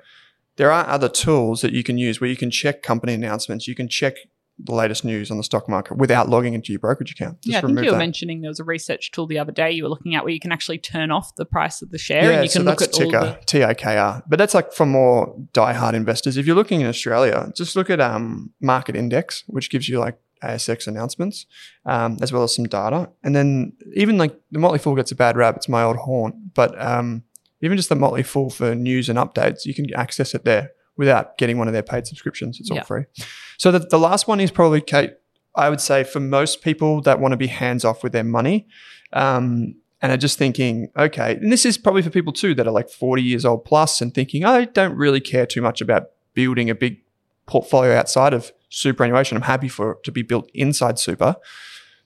there 0.57 0.71
are 0.71 0.87
other 0.87 1.09
tools 1.09 1.61
that 1.61 1.73
you 1.73 1.83
can 1.83 1.97
use 1.97 2.21
where 2.21 2.29
you 2.29 2.35
can 2.35 2.51
check 2.51 2.83
company 2.83 3.13
announcements, 3.13 3.67
you 3.67 3.75
can 3.75 3.87
check 3.87 4.15
the 4.59 4.73
latest 4.73 5.03
news 5.03 5.31
on 5.31 5.37
the 5.37 5.43
stock 5.43 5.67
market 5.67 5.97
without 5.97 6.29
logging 6.29 6.53
into 6.53 6.71
your 6.71 6.79
brokerage 6.79 7.11
account. 7.11 7.41
Just 7.41 7.51
yeah, 7.51 7.57
I 7.57 7.61
think 7.61 7.79
you 7.79 7.85
were 7.85 7.91
that. 7.91 7.97
mentioning 7.97 8.41
there 8.41 8.49
was 8.49 8.59
a 8.59 8.63
research 8.63 9.11
tool 9.11 9.25
the 9.25 9.39
other 9.39 9.51
day 9.51 9.71
you 9.71 9.83
were 9.83 9.89
looking 9.89 10.13
at 10.13 10.23
where 10.23 10.33
you 10.33 10.39
can 10.39 10.51
actually 10.51 10.77
turn 10.77 11.11
off 11.11 11.35
the 11.35 11.45
price 11.45 11.81
of 11.81 11.89
the 11.89 11.97
share 11.97 12.23
yeah, 12.23 12.29
and 12.31 12.43
you 12.43 12.49
can 12.49 12.61
so 12.61 12.69
look 12.69 12.81
at 12.81 12.93
ticker, 12.93 13.17
all 13.17 13.25
the 13.25 13.39
TAKR. 13.45 14.23
But 14.27 14.37
that's 14.37 14.53
like 14.53 14.71
for 14.71 14.85
more 14.85 15.35
diehard 15.53 15.93
investors. 15.93 16.37
If 16.37 16.45
you're 16.45 16.55
looking 16.55 16.81
in 16.81 16.87
Australia, 16.87 17.51
just 17.55 17.75
look 17.75 17.89
at 17.89 17.99
um, 17.99 18.51
Market 18.61 18.95
Index, 18.95 19.43
which 19.47 19.69
gives 19.71 19.89
you 19.89 19.99
like 19.99 20.19
ASX 20.43 20.87
announcements, 20.87 21.45
um, 21.85 22.17
as 22.21 22.31
well 22.31 22.43
as 22.43 22.53
some 22.55 22.65
data. 22.65 23.09
And 23.23 23.35
then 23.35 23.73
even 23.95 24.17
like 24.17 24.39
the 24.51 24.59
Motley 24.59 24.79
Fool 24.79 24.95
gets 24.95 25.11
a 25.11 25.15
bad 25.15 25.35
rap. 25.35 25.55
It's 25.55 25.69
my 25.69 25.83
old 25.83 25.97
haunt, 25.97 26.53
but 26.53 26.79
um, 26.79 27.23
even 27.63 27.77
just 27.77 27.89
the 27.89 27.95
Motley 27.95 28.23
Fool 28.23 28.49
for 28.49 28.75
news 28.75 29.09
and 29.09 29.17
updates, 29.17 29.65
you 29.65 29.73
can 29.73 29.91
access 29.95 30.35
it 30.35 30.45
there 30.45 30.71
without 30.97 31.37
getting 31.37 31.57
one 31.57 31.67
of 31.67 31.73
their 31.73 31.81
paid 31.81 32.05
subscriptions. 32.05 32.59
It's 32.59 32.69
all 32.69 32.77
yeah. 32.77 32.83
free. 32.83 33.05
So 33.57 33.71
the, 33.71 33.79
the 33.79 33.97
last 33.97 34.27
one 34.27 34.39
is 34.39 34.51
probably 34.51 34.81
Kate. 34.81 35.13
I 35.55 35.69
would 35.69 35.81
say 35.81 36.03
for 36.03 36.19
most 36.19 36.61
people 36.61 37.01
that 37.01 37.19
want 37.19 37.31
to 37.31 37.37
be 37.37 37.47
hands 37.47 37.85
off 37.85 38.03
with 38.03 38.11
their 38.11 38.23
money, 38.23 38.67
um, 39.13 39.75
and 40.03 40.11
are 40.11 40.17
just 40.17 40.37
thinking, 40.37 40.89
okay, 40.97 41.35
and 41.35 41.51
this 41.51 41.65
is 41.65 41.77
probably 41.77 42.01
for 42.01 42.09
people 42.09 42.33
too 42.33 42.53
that 42.55 42.67
are 42.67 42.73
like 42.73 42.89
40 42.89 43.23
years 43.23 43.45
old 43.45 43.63
plus 43.63 44.01
and 44.01 44.13
thinking, 44.13 44.43
I 44.43 44.65
don't 44.65 44.97
really 44.97 45.21
care 45.21 45.45
too 45.45 45.61
much 45.61 45.79
about 45.79 46.07
building 46.33 46.69
a 46.69 46.75
big 46.75 46.97
portfolio 47.45 47.95
outside 47.95 48.33
of 48.33 48.51
superannuation. 48.67 49.37
I'm 49.37 49.43
happy 49.43 49.69
for 49.69 49.91
it 49.91 50.03
to 50.03 50.11
be 50.11 50.21
built 50.21 50.51
inside 50.53 50.99
super. 50.99 51.37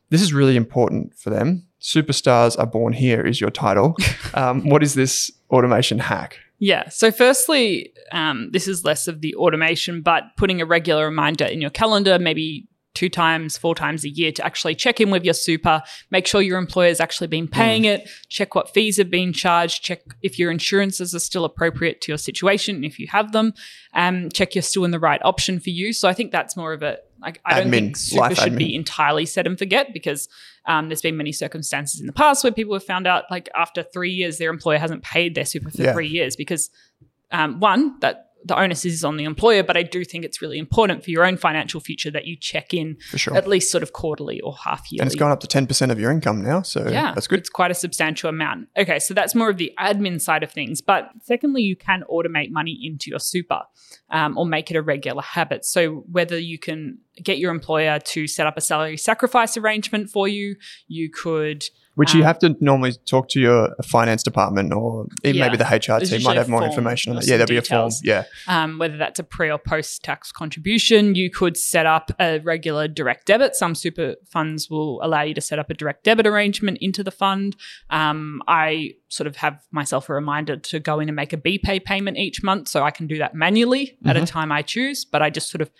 This 0.10 0.22
is 0.22 0.32
really 0.32 0.56
important 0.56 1.15
for 1.15 1.32
them. 1.32 1.65
Superstars 1.82 2.58
are 2.60 2.67
born 2.67 2.93
here 2.93 3.22
is 3.22 3.41
your 3.41 3.50
title. 3.52 3.96
Um, 4.34 4.70
what 4.70 4.84
is 4.84 4.93
this 4.93 5.32
automation 5.52 6.00
hack? 6.00 6.40
Yeah. 6.60 6.90
So, 6.90 7.12
firstly, 7.12 7.94
um, 8.12 8.50
this 8.52 8.68
is 8.68 8.84
less 8.84 9.08
of 9.08 9.22
the 9.22 9.36
automation, 9.36 10.02
but 10.02 10.24
putting 10.38 10.62
a 10.62 10.66
regular 10.66 11.06
reminder 11.06 11.46
in 11.46 11.62
your 11.62 11.70
calendar, 11.70 12.18
maybe 12.18 12.68
two 12.98 13.10
times, 13.10 13.60
four 13.60 13.76
times 13.76 14.04
a 14.04 14.10
year 14.10 14.32
to 14.32 14.44
actually 14.44 14.74
check 14.74 15.00
in 15.00 15.12
with 15.12 15.24
your 15.24 15.36
super, 15.36 15.84
make 16.10 16.26
sure 16.26 16.42
your 16.42 16.58
employer's 16.58 17.00
actually 17.00 17.28
been 17.28 17.48
paying 17.48 17.84
mm. 17.84 17.94
it, 17.94 18.10
check 18.28 18.56
what 18.56 18.74
fees 18.74 18.98
have 18.98 19.12
been 19.12 19.32
charged, 19.32 19.84
check 19.84 20.02
if 20.24 20.40
your 20.40 20.50
insurances 20.50 21.14
are 21.14 21.20
still 21.20 21.46
appropriate 21.46 22.02
to 22.02 22.12
your 22.12 22.18
situation, 22.18 22.84
if 22.84 22.98
you 22.98 23.06
have 23.06 23.34
them, 23.34 23.54
um, 23.94 24.30
check 24.32 24.56
you're 24.56 24.64
still 24.64 24.84
in 24.84 24.90
the 24.90 25.00
right 25.00 25.22
option 25.24 25.60
for 25.60 25.70
you. 25.70 25.94
So 25.94 26.10
I 26.10 26.14
think 26.14 26.32
that's 26.32 26.58
more 26.58 26.74
of 26.74 26.82
a 26.82 26.98
like 27.22 27.40
I 27.46 27.60
don't 27.60 27.70
think 27.72 27.98
super 27.98 28.34
should 28.34 28.54
admin. 28.54 28.58
be 28.58 28.76
entirely 28.76 29.28
set 29.28 29.46
and 29.46 29.60
forget 29.60 29.94
because 29.94 30.28
um, 30.68 30.90
there's 30.90 31.02
been 31.02 31.18
many 31.18 31.32
circumstances 31.32 32.00
in 32.00 32.06
the 32.06 32.14
past 32.14 32.44
where 32.44 32.54
people 32.54 32.74
have 32.74 32.84
found 32.84 33.08
out 33.08 33.24
like 33.32 33.50
after 33.56 33.84
three 33.84 34.12
years 34.12 34.38
their 34.38 34.50
employer 34.50 34.78
hasn't 34.78 35.04
paid 35.04 35.34
their 35.34 35.46
super 35.46 35.72
for 35.72 35.82
yeah. 35.82 35.94
three 35.94 36.08
years 36.08 36.36
because 36.36 36.70
um, 37.32 37.60
one 37.60 37.98
that 38.02 38.27
the 38.48 38.58
onus 38.60 38.86
is 38.86 39.04
on 39.04 39.18
the 39.18 39.24
employer, 39.24 39.64
but 39.64 39.78
I 39.78 39.84
do 39.84 40.04
think 40.04 40.26
it's 40.26 40.42
really 40.42 40.58
important 40.58 41.04
for 41.04 41.12
your 41.12 41.26
own 41.26 41.38
financial 41.38 41.80
future 41.80 42.10
that 42.12 42.26
you 42.26 42.36
check 42.36 42.74
in 42.74 42.98
For 43.12 43.18
sure. 43.18 43.36
at 43.36 43.48
least 43.48 43.72
sort 43.72 43.84
of 43.84 43.94
quarterly 43.94 44.40
or 44.42 44.56
half 44.56 44.92
yearly. 44.92 45.02
and 45.02 45.08
it's 45.08 45.20
gone 45.20 45.32
up 45.32 45.40
to 45.42 45.48
10% 45.48 45.92
of 45.92 46.00
your 46.00 46.12
income 46.12 46.42
now. 46.42 46.62
So 46.62 46.88
yeah, 46.90 47.14
that's 47.14 47.28
good. 47.28 47.40
It's 47.40 47.50
quite 47.50 47.72
a 47.72 47.76
substantial 47.76 48.30
amount. 48.30 48.70
Okay, 48.78 49.00
so 49.00 49.14
that's 49.14 49.36
more 49.36 49.50
of 49.50 49.58
the 49.58 49.72
admin 49.80 50.20
side 50.22 50.44
of 50.44 50.52
things. 50.52 50.82
But 50.82 51.10
secondly, 51.24 51.62
you 51.62 51.76
can 51.76 52.04
automate 52.12 52.52
money 52.52 52.80
into 52.84 53.10
your 53.10 53.20
super 53.20 53.62
um, 54.10 54.38
or 54.38 54.46
make 54.46 54.72
it 54.72 54.78
a 54.78 54.82
regular 54.82 55.22
habit. 55.22 55.66
So 55.66 56.06
whether 56.12 56.38
you 56.38 56.58
can 56.58 57.00
get 57.24 57.38
your 57.40 57.52
employer 57.52 58.00
to 58.00 58.28
set 58.28 58.48
up 58.48 58.58
a 58.58 58.62
salary 58.62 58.98
sacrifice 58.98 59.58
arrangement 59.58 60.10
for 60.10 60.28
you, 60.28 60.56
you 60.88 61.10
could. 61.10 61.66
Which 61.98 62.14
you 62.14 62.22
Um, 62.22 62.28
have 62.28 62.40
to 62.40 62.56
normally 62.62 62.94
talk 63.10 63.28
to 63.30 63.40
your 63.40 63.76
finance 63.84 64.22
department 64.22 64.72
or 64.72 65.08
even 65.24 65.36
Yeah. 65.38 65.46
maybe 65.46 65.58
the 65.58 65.66
HR 65.66 66.00
team 66.00 66.22
might 66.22 66.38
have 66.38 66.48
more 66.48 66.64
information 66.64 67.12
on 67.12 67.16
that. 67.18 67.26
Yeah, 67.26 67.38
there'll 67.38 67.50
be 67.50 67.58
a 67.58 67.62
form. 67.64 67.90
Yeah. 68.04 68.24
um, 68.48 68.78
whether 68.78 68.98
that's 68.98 69.20
a 69.20 69.24
pre 69.24 69.50
or 69.50 69.58
post 69.58 70.04
tax 70.04 70.32
contribution. 70.32 71.16
You 71.16 71.30
could 71.32 71.58
set 71.58 71.86
up 71.88 72.12
a 72.20 72.38
regular 72.40 72.88
direct 72.88 73.26
debit. 73.26 73.56
Some 73.56 73.74
super 73.74 74.16
funds 74.30 74.70
will 74.70 75.04
allow 75.04 75.24
you 75.24 75.34
to 75.34 75.42
set 75.42 75.58
up 75.58 75.70
a 75.72 75.74
direct 75.74 76.04
debit 76.04 76.28
arrangement 76.28 76.78
into 76.82 77.04
the 77.04 77.12
fund. 77.12 77.56
Um, 77.90 78.42
I 78.48 78.92
sort 79.10 79.26
of 79.28 79.38
have 79.38 79.56
myself 79.72 80.08
a 80.10 80.14
reminder 80.14 80.56
to 80.58 80.80
go 80.80 81.00
in 81.00 81.10
and 81.10 81.16
make 81.16 81.34
a 81.34 81.38
BPay 81.38 81.84
payment 81.84 82.18
each 82.18 82.44
month, 82.44 82.68
so 82.68 82.84
I 82.84 82.92
can 82.92 83.08
do 83.08 83.18
that 83.18 83.34
manually 83.34 83.98
at 84.06 84.16
a 84.18 84.22
Mhm. 84.22 84.28
time 84.28 84.52
I 84.52 84.62
choose. 84.62 85.04
But 85.04 85.22
I 85.24 85.30
just 85.32 85.50
sort 85.50 85.62
of 85.64 85.72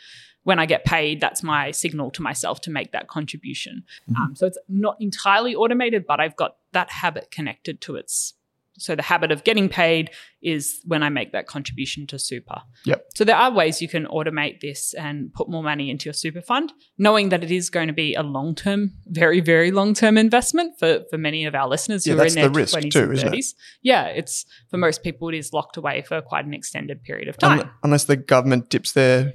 when 0.48 0.60
I 0.60 0.66
get 0.66 0.86
paid, 0.86 1.20
that's 1.20 1.44
my 1.44 1.72
signal 1.72 2.10
to 2.12 2.22
myself 2.22 2.62
to 2.62 2.72
make 2.72 2.94
that 2.94 3.10
contribution. 3.10 3.84
Mhm. 4.10 4.16
Um, 4.18 4.34
so 4.34 4.48
it's 4.48 4.58
not 4.70 4.96
entirely 5.02 5.54
automated, 5.54 6.06
but 6.08 6.22
I've 6.22 6.38
got 6.38 6.56
that 6.72 6.90
habit 6.90 7.32
connected 7.32 7.82
to 7.82 7.98
its. 7.98 8.34
So 8.78 8.96
the 8.96 9.02
habit 9.02 9.30
of 9.34 9.44
getting 9.44 9.68
paid 9.68 10.12
is 10.42 10.80
when 10.86 11.04
I 11.04 11.10
make 11.10 11.34
that 11.34 11.48
contribution 11.48 12.08
to 12.08 12.18
super. 12.18 12.62
Yep. 12.86 13.08
So 13.16 13.26
there 13.26 13.36
are 13.36 13.52
ways 13.52 13.82
you 13.82 13.90
can 13.90 14.06
automate 14.06 14.62
this 14.62 14.94
and 14.94 15.34
put 15.34 15.50
more 15.50 15.64
money 15.64 15.90
into 15.90 16.06
your 16.06 16.14
super 16.14 16.42
fund, 16.42 16.72
knowing 16.98 17.28
that 17.30 17.44
it 17.44 17.52
is 17.52 17.70
going 17.70 17.88
to 17.88 17.94
be 17.94 18.14
a 18.14 18.24
long 18.24 18.56
term, 18.56 18.94
very, 19.08 19.42
very 19.42 19.72
long 19.72 19.94
term 19.94 20.18
investment 20.18 20.80
for, 20.80 21.04
for 21.10 21.18
many 21.18 21.44
of 21.44 21.56
our 21.56 21.68
listeners 21.68 22.08
Yeah, 22.08 22.14
who 22.14 22.22
are 22.22 22.26
in 22.26 22.36
their 22.36 22.48
the 22.50 22.60
risk 22.62 22.74
20s 22.78 22.92
too, 22.94 23.04
and 23.04 23.14
isn't 23.14 23.34
it? 23.34 23.38
30s. 23.38 23.54
Yeah, 23.82 24.06
it's 24.06 24.46
for 24.70 24.78
most 24.78 25.04
people, 25.04 25.28
it 25.28 25.36
is 25.36 25.52
locked 25.52 25.76
away 25.76 26.04
for 26.04 26.22
quite 26.22 26.46
an 26.46 26.54
extended 26.54 27.04
period 27.04 27.28
of 27.28 27.38
time. 27.38 27.70
unless 27.84 28.06
the 28.06 28.16
government 28.16 28.70
dips 28.70 28.94
their 28.94 29.34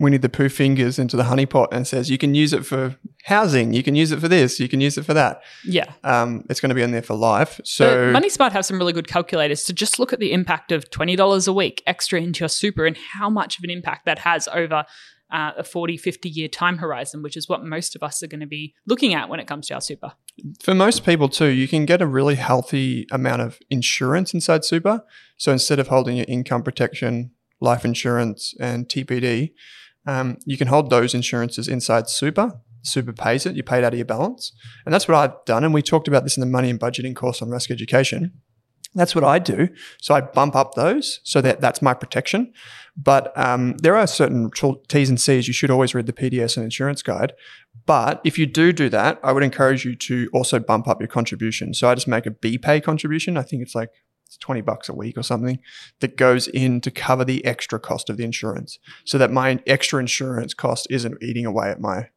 Winnie 0.00 0.16
the 0.16 0.30
Pooh 0.30 0.48
fingers 0.48 0.98
into 0.98 1.16
the 1.16 1.24
honeypot 1.24 1.68
and 1.70 1.86
says 1.86 2.10
you 2.10 2.18
can 2.18 2.34
use 2.34 2.52
it 2.52 2.64
for 2.64 2.96
housing, 3.24 3.74
you 3.74 3.82
can 3.82 3.94
use 3.94 4.10
it 4.10 4.18
for 4.18 4.28
this, 4.28 4.58
you 4.58 4.66
can 4.66 4.80
use 4.80 4.96
it 4.96 5.04
for 5.04 5.14
that. 5.14 5.42
yeah. 5.64 5.92
Um, 6.02 6.44
it's 6.48 6.58
going 6.58 6.70
to 6.70 6.74
be 6.74 6.82
in 6.82 6.90
there 6.90 7.02
for 7.02 7.14
life. 7.14 7.60
So 7.64 8.06
So 8.06 8.12
Money 8.12 8.30
Smart 8.30 8.52
have 8.54 8.64
some 8.64 8.78
really 8.78 8.94
good 8.94 9.08
calculators 9.08 9.62
to 9.64 9.72
just 9.74 9.98
look 9.98 10.12
at 10.12 10.18
the 10.18 10.32
impact 10.32 10.72
of 10.72 10.90
$20 10.90 11.46
a 11.46 11.52
week 11.52 11.82
extra 11.86 12.18
into 12.18 12.40
your 12.40 12.48
super 12.48 12.86
and 12.86 12.96
how 12.96 13.28
much 13.28 13.58
of 13.58 13.64
an 13.64 13.70
impact 13.70 14.06
that 14.06 14.20
has 14.20 14.48
over 14.48 14.86
uh, 15.32 15.52
a 15.58 15.64
40, 15.64 15.96
50 15.96 16.28
year 16.28 16.48
time 16.48 16.78
horizon, 16.78 17.22
which 17.22 17.36
is 17.36 17.48
what 17.48 17.64
most 17.64 17.94
of 17.94 18.02
us 18.02 18.22
are 18.22 18.26
going 18.26 18.40
to 18.40 18.46
be 18.46 18.74
looking 18.86 19.14
at 19.14 19.28
when 19.28 19.38
it 19.38 19.46
comes 19.46 19.68
to 19.68 19.74
our 19.74 19.80
super. 19.80 20.12
for 20.62 20.74
most 20.74 21.04
people 21.04 21.28
too, 21.28 21.46
you 21.46 21.68
can 21.68 21.84
get 21.84 22.02
a 22.02 22.06
really 22.06 22.34
healthy 22.34 23.06
amount 23.10 23.42
of 23.42 23.58
insurance 23.70 24.34
inside 24.34 24.64
super. 24.64 25.04
So 25.36 25.52
instead 25.52 25.78
of 25.78 25.88
holding 25.88 26.16
your 26.16 26.26
income 26.28 26.62
protection, 26.62 27.32
life 27.60 27.84
insurance, 27.84 28.54
and 28.58 28.88
TPD, 28.88 29.52
um, 30.06 30.38
you 30.44 30.56
can 30.56 30.68
hold 30.68 30.90
those 30.90 31.14
insurances 31.14 31.68
inside 31.68 32.08
super. 32.08 32.60
Super 32.82 33.12
pays 33.12 33.44
it. 33.44 33.56
You 33.56 33.62
pay 33.62 33.78
it 33.78 33.84
out 33.84 33.92
of 33.92 33.98
your 33.98 34.06
balance, 34.06 34.52
and 34.86 34.94
that's 34.94 35.06
what 35.06 35.16
I've 35.16 35.44
done. 35.44 35.64
And 35.64 35.74
we 35.74 35.82
talked 35.82 36.08
about 36.08 36.22
this 36.24 36.36
in 36.36 36.40
the 36.40 36.46
money 36.46 36.70
and 36.70 36.80
budgeting 36.80 37.14
course 37.14 37.42
on 37.42 37.48
Rask 37.48 37.70
Education. 37.70 38.32
That's 38.94 39.14
what 39.14 39.22
I 39.22 39.38
do. 39.38 39.68
So 40.00 40.14
I 40.14 40.20
bump 40.20 40.56
up 40.56 40.74
those 40.74 41.20
so 41.22 41.40
that 41.42 41.60
that's 41.60 41.80
my 41.80 41.94
protection. 41.94 42.52
But 42.96 43.36
um, 43.38 43.76
there 43.78 43.96
are 43.96 44.06
certain 44.06 44.50
T's 44.88 45.08
and 45.08 45.20
C's. 45.20 45.46
You 45.46 45.54
should 45.54 45.70
always 45.70 45.94
read 45.94 46.06
the 46.06 46.12
PDS 46.12 46.56
and 46.56 46.64
insurance 46.64 47.02
guide. 47.02 47.32
But 47.86 48.20
if 48.24 48.38
you 48.38 48.46
do 48.46 48.72
do 48.72 48.88
that, 48.88 49.20
I 49.22 49.32
would 49.32 49.44
encourage 49.44 49.84
you 49.84 49.94
to 49.96 50.28
also 50.32 50.58
bump 50.58 50.88
up 50.88 51.00
your 51.00 51.08
contribution. 51.08 51.72
So 51.72 51.88
I 51.88 51.94
just 51.94 52.08
make 52.08 52.26
a 52.26 52.30
BPay 52.30 52.82
contribution. 52.82 53.36
I 53.36 53.42
think 53.42 53.62
it's 53.62 53.74
like 53.74 53.90
it's 54.30 54.36
20 54.38 54.60
bucks 54.60 54.88
a 54.88 54.94
week 54.94 55.18
or 55.18 55.24
something 55.24 55.58
that 55.98 56.16
goes 56.16 56.46
in 56.46 56.80
to 56.82 56.90
cover 56.92 57.24
the 57.24 57.44
extra 57.44 57.80
cost 57.80 58.08
of 58.08 58.16
the 58.16 58.22
insurance 58.24 58.78
so 59.04 59.18
that 59.18 59.32
my 59.32 59.58
extra 59.66 59.98
insurance 59.98 60.54
cost 60.54 60.86
isn't 60.88 61.20
eating 61.20 61.44
away 61.46 61.68
at 61.68 61.80
my 61.80 62.08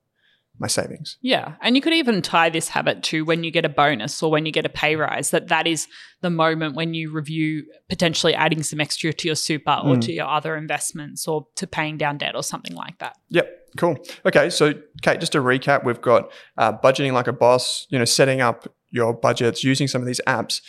my 0.59 0.67
savings. 0.67 1.17
Yeah. 1.21 1.55
And 1.63 1.75
you 1.75 1.81
could 1.81 1.93
even 1.93 2.21
tie 2.21 2.51
this 2.51 2.69
habit 2.69 3.01
to 3.05 3.25
when 3.25 3.43
you 3.43 3.49
get 3.49 3.65
a 3.65 3.69
bonus 3.69 4.21
or 4.21 4.29
when 4.29 4.45
you 4.45 4.51
get 4.51 4.67
a 4.67 4.69
pay 4.69 4.95
rise, 4.95 5.31
that 5.31 5.47
that 5.47 5.65
is 5.65 5.87
the 6.21 6.29
moment 6.29 6.75
when 6.75 6.93
you 6.93 7.11
review 7.11 7.63
potentially 7.89 8.35
adding 8.35 8.61
some 8.61 8.79
extra 8.79 9.11
to 9.11 9.27
your 9.27 9.35
super 9.35 9.71
or 9.83 9.95
Mm. 9.95 10.01
to 10.01 10.11
your 10.13 10.27
other 10.27 10.55
investments 10.55 11.27
or 11.27 11.47
to 11.55 11.65
paying 11.65 11.97
down 11.97 12.19
debt 12.19 12.35
or 12.35 12.43
something 12.43 12.75
like 12.75 12.99
that. 12.99 13.17
Yep, 13.29 13.49
cool. 13.77 13.97
Okay, 14.27 14.51
so 14.51 14.75
Kate, 15.01 15.19
just 15.19 15.31
to 15.31 15.39
recap, 15.39 15.83
we've 15.83 16.01
got 16.01 16.31
uh, 16.55 16.71
budgeting 16.71 17.13
like 17.13 17.27
a 17.27 17.33
boss. 17.33 17.87
You 17.89 17.97
know, 17.97 18.05
setting 18.05 18.39
up 18.39 18.67
your 18.91 19.11
budgets 19.11 19.63
using 19.63 19.87
some 19.87 20.01
of 20.03 20.05
these 20.07 20.21
apps. 20.27 20.61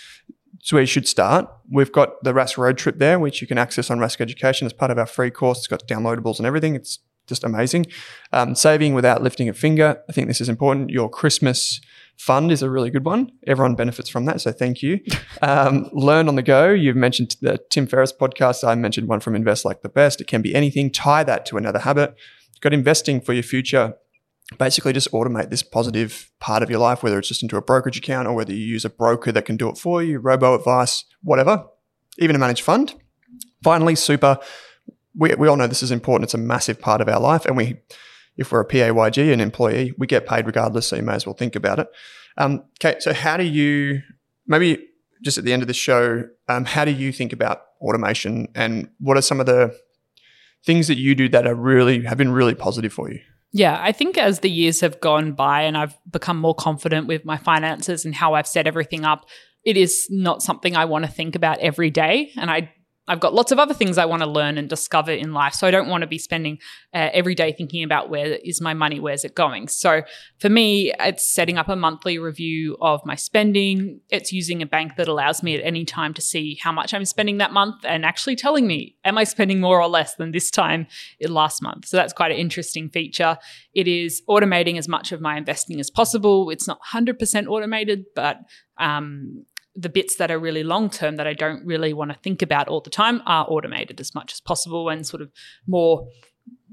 It's 0.60 0.72
where 0.72 0.82
you 0.82 0.86
should 0.86 1.08
start. 1.08 1.48
We've 1.70 1.92
got 1.92 2.22
the 2.22 2.32
Rask 2.32 2.56
road 2.56 2.78
trip 2.78 2.98
there, 2.98 3.18
which 3.18 3.40
you 3.40 3.46
can 3.46 3.58
access 3.58 3.90
on 3.90 3.98
Rask 3.98 4.20
Education 4.20 4.66
as 4.66 4.72
part 4.72 4.90
of 4.90 4.98
our 4.98 5.06
free 5.06 5.30
course. 5.30 5.58
It's 5.58 5.66
got 5.66 5.86
downloadables 5.86 6.38
and 6.38 6.46
everything. 6.46 6.74
It's 6.74 7.00
just 7.26 7.44
amazing. 7.44 7.86
Um, 8.32 8.54
saving 8.54 8.94
without 8.94 9.22
lifting 9.22 9.48
a 9.48 9.54
finger. 9.54 10.02
I 10.08 10.12
think 10.12 10.28
this 10.28 10.40
is 10.40 10.48
important. 10.48 10.90
Your 10.90 11.08
Christmas 11.08 11.80
fund 12.16 12.52
is 12.52 12.62
a 12.62 12.70
really 12.70 12.90
good 12.90 13.04
one. 13.04 13.30
Everyone 13.46 13.74
benefits 13.74 14.08
from 14.08 14.24
that, 14.26 14.40
so 14.40 14.52
thank 14.52 14.82
you. 14.82 15.00
Um, 15.42 15.90
learn 15.92 16.28
on 16.28 16.36
the 16.36 16.42
go. 16.42 16.70
You've 16.70 16.96
mentioned 16.96 17.36
the 17.42 17.58
Tim 17.68 17.86
Ferriss 17.86 18.14
podcast. 18.14 18.66
I 18.66 18.74
mentioned 18.76 19.08
one 19.08 19.20
from 19.20 19.34
Invest 19.34 19.66
Like 19.66 19.82
the 19.82 19.90
Best. 19.90 20.20
It 20.22 20.26
can 20.26 20.40
be 20.40 20.54
anything. 20.54 20.90
Tie 20.90 21.22
that 21.24 21.44
to 21.46 21.58
another 21.58 21.80
habit. 21.80 22.14
Got 22.62 22.72
investing 22.72 23.20
for 23.20 23.34
your 23.34 23.42
future. 23.42 23.94
Basically, 24.58 24.92
just 24.92 25.10
automate 25.12 25.50
this 25.50 25.62
positive 25.62 26.30
part 26.40 26.62
of 26.62 26.70
your 26.70 26.78
life, 26.78 27.02
whether 27.02 27.18
it's 27.18 27.28
just 27.28 27.42
into 27.42 27.56
a 27.56 27.62
brokerage 27.62 27.98
account 27.98 28.28
or 28.28 28.34
whether 28.34 28.52
you 28.52 28.64
use 28.64 28.84
a 28.84 28.90
broker 28.90 29.32
that 29.32 29.44
can 29.44 29.56
do 29.56 29.68
it 29.68 29.78
for 29.78 30.02
you, 30.02 30.18
robo 30.18 30.54
advice, 30.54 31.04
whatever, 31.22 31.66
even 32.18 32.36
a 32.36 32.38
managed 32.38 32.62
fund. 32.62 32.94
Finally, 33.62 33.94
super. 33.94 34.38
We, 35.16 35.34
we 35.34 35.48
all 35.48 35.56
know 35.56 35.66
this 35.66 35.82
is 35.82 35.90
important. 35.90 36.24
It's 36.24 36.34
a 36.34 36.38
massive 36.38 36.80
part 36.80 37.00
of 37.00 37.08
our 37.08 37.20
life. 37.20 37.46
And 37.46 37.56
we, 37.56 37.76
if 38.36 38.52
we're 38.52 38.60
a 38.60 38.68
PAYG, 38.68 39.32
an 39.32 39.40
employee, 39.40 39.94
we 39.98 40.06
get 40.06 40.26
paid 40.26 40.46
regardless. 40.46 40.88
So 40.88 40.96
you 40.96 41.02
may 41.02 41.14
as 41.14 41.26
well 41.26 41.34
think 41.34 41.56
about 41.56 41.78
it. 41.78 41.88
Um, 42.36 42.64
okay. 42.78 42.98
So, 43.00 43.12
how 43.12 43.36
do 43.36 43.44
you, 43.44 44.02
maybe 44.46 44.86
just 45.22 45.38
at 45.38 45.44
the 45.44 45.52
end 45.52 45.62
of 45.62 45.68
the 45.68 45.74
show, 45.74 46.24
um, 46.48 46.64
how 46.64 46.84
do 46.84 46.90
you 46.90 47.12
think 47.12 47.32
about 47.32 47.62
automation 47.80 48.48
and 48.54 48.88
what 48.98 49.16
are 49.16 49.22
some 49.22 49.40
of 49.40 49.46
the 49.46 49.74
things 50.64 50.88
that 50.88 50.98
you 50.98 51.14
do 51.14 51.28
that 51.28 51.46
are 51.46 51.54
really, 51.54 52.04
have 52.04 52.18
been 52.18 52.32
really 52.32 52.54
positive 52.54 52.92
for 52.92 53.10
you? 53.10 53.20
Yeah, 53.56 53.78
I 53.80 53.92
think 53.92 54.18
as 54.18 54.40
the 54.40 54.50
years 54.50 54.80
have 54.80 55.00
gone 55.00 55.32
by 55.32 55.62
and 55.62 55.78
I've 55.78 55.96
become 56.10 56.38
more 56.38 56.56
confident 56.56 57.06
with 57.06 57.24
my 57.24 57.36
finances 57.36 58.04
and 58.04 58.12
how 58.12 58.34
I've 58.34 58.48
set 58.48 58.66
everything 58.66 59.04
up, 59.04 59.26
it 59.64 59.76
is 59.76 60.08
not 60.10 60.42
something 60.42 60.74
I 60.74 60.86
want 60.86 61.04
to 61.04 61.10
think 61.10 61.36
about 61.36 61.60
every 61.60 61.88
day. 61.88 62.32
And 62.36 62.50
I 62.50 62.74
I've 63.06 63.20
got 63.20 63.34
lots 63.34 63.52
of 63.52 63.58
other 63.58 63.74
things 63.74 63.98
I 63.98 64.06
want 64.06 64.22
to 64.22 64.28
learn 64.28 64.56
and 64.56 64.68
discover 64.68 65.12
in 65.12 65.34
life. 65.34 65.52
So 65.54 65.66
I 65.66 65.70
don't 65.70 65.88
want 65.88 66.00
to 66.02 66.06
be 66.06 66.18
spending 66.18 66.58
uh, 66.94 67.10
every 67.12 67.34
day 67.34 67.52
thinking 67.52 67.84
about 67.84 68.08
where 68.08 68.38
is 68.42 68.60
my 68.60 68.72
money, 68.72 68.98
where's 68.98 69.24
it 69.24 69.34
going. 69.34 69.68
So 69.68 70.02
for 70.38 70.48
me, 70.48 70.92
it's 70.98 71.26
setting 71.26 71.58
up 71.58 71.68
a 71.68 71.76
monthly 71.76 72.18
review 72.18 72.78
of 72.80 73.04
my 73.04 73.14
spending. 73.14 74.00
It's 74.08 74.32
using 74.32 74.62
a 74.62 74.66
bank 74.66 74.96
that 74.96 75.06
allows 75.06 75.42
me 75.42 75.54
at 75.54 75.64
any 75.64 75.84
time 75.84 76.14
to 76.14 76.22
see 76.22 76.58
how 76.62 76.72
much 76.72 76.94
I'm 76.94 77.04
spending 77.04 77.38
that 77.38 77.52
month 77.52 77.84
and 77.84 78.06
actually 78.06 78.36
telling 78.36 78.66
me, 78.66 78.96
am 79.04 79.18
I 79.18 79.24
spending 79.24 79.60
more 79.60 79.80
or 79.80 79.88
less 79.88 80.14
than 80.14 80.32
this 80.32 80.50
time 80.50 80.86
last 81.20 81.62
month? 81.62 81.86
So 81.86 81.98
that's 81.98 82.14
quite 82.14 82.32
an 82.32 82.38
interesting 82.38 82.88
feature. 82.88 83.36
It 83.74 83.86
is 83.86 84.22
automating 84.30 84.78
as 84.78 84.88
much 84.88 85.12
of 85.12 85.20
my 85.20 85.36
investing 85.36 85.78
as 85.78 85.90
possible. 85.90 86.48
It's 86.48 86.66
not 86.66 86.80
100% 86.92 87.48
automated, 87.48 88.06
but 88.14 88.38
um, 88.78 89.44
the 89.76 89.88
bits 89.88 90.16
that 90.16 90.30
are 90.30 90.38
really 90.38 90.62
long 90.62 90.88
term 90.90 91.16
that 91.16 91.26
I 91.26 91.34
don't 91.34 91.64
really 91.66 91.92
want 91.92 92.12
to 92.12 92.18
think 92.18 92.42
about 92.42 92.68
all 92.68 92.80
the 92.80 92.90
time 92.90 93.20
are 93.26 93.44
automated 93.48 94.00
as 94.00 94.14
much 94.14 94.32
as 94.32 94.40
possible 94.40 94.88
and 94.88 95.06
sort 95.06 95.20
of 95.22 95.30
more 95.66 96.06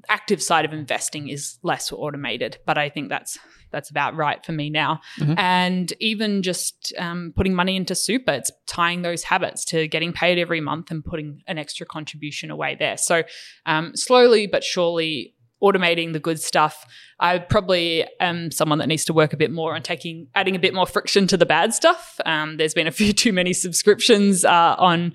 active 0.09 0.41
side 0.41 0.65
of 0.65 0.73
investing 0.73 1.29
is 1.29 1.59
less 1.61 1.91
automated 1.91 2.57
but 2.65 2.75
i 2.75 2.89
think 2.89 3.07
that's 3.07 3.37
that's 3.71 3.89
about 3.91 4.15
right 4.15 4.43
for 4.43 4.51
me 4.51 4.67
now 4.69 4.99
Mhm. 5.19 5.35
and 5.37 5.93
even 5.99 6.41
just 6.41 6.91
um, 6.97 7.33
putting 7.35 7.53
money 7.53 7.75
into 7.75 7.93
super 7.93 8.31
it's 8.33 8.51
tying 8.65 9.03
those 9.03 9.23
habits 9.23 9.63
to 9.65 9.87
getting 9.87 10.11
paid 10.11 10.39
every 10.39 10.59
month 10.59 10.89
and 10.89 11.05
putting 11.05 11.41
an 11.47 11.59
extra 11.59 11.85
contribution 11.85 12.49
away 12.49 12.75
there 12.79 12.97
so 12.97 13.21
um, 13.67 13.91
slowly 13.95 14.47
but 14.47 14.63
surely 14.63 15.35
automating 15.61 16.13
the 16.13 16.19
good 16.19 16.39
stuff 16.39 16.85
i 17.19 17.37
probably 17.37 18.05
am 18.19 18.51
someone 18.51 18.79
that 18.79 18.87
needs 18.87 19.05
to 19.05 19.13
work 19.13 19.33
a 19.33 19.37
bit 19.37 19.51
more 19.51 19.75
on 19.75 19.81
taking 19.81 20.27
adding 20.35 20.55
a 20.55 20.59
bit 20.59 20.73
more 20.73 20.85
friction 20.87 21.27
to 21.27 21.37
the 21.37 21.45
bad 21.45 21.73
stuff 21.73 22.19
um, 22.25 22.57
there's 22.57 22.73
been 22.73 22.87
a 22.87 22.91
few 22.91 23.13
too 23.23 23.31
many 23.33 23.53
subscriptions 23.53 24.43
uh, 24.45 24.75
on 24.77 25.13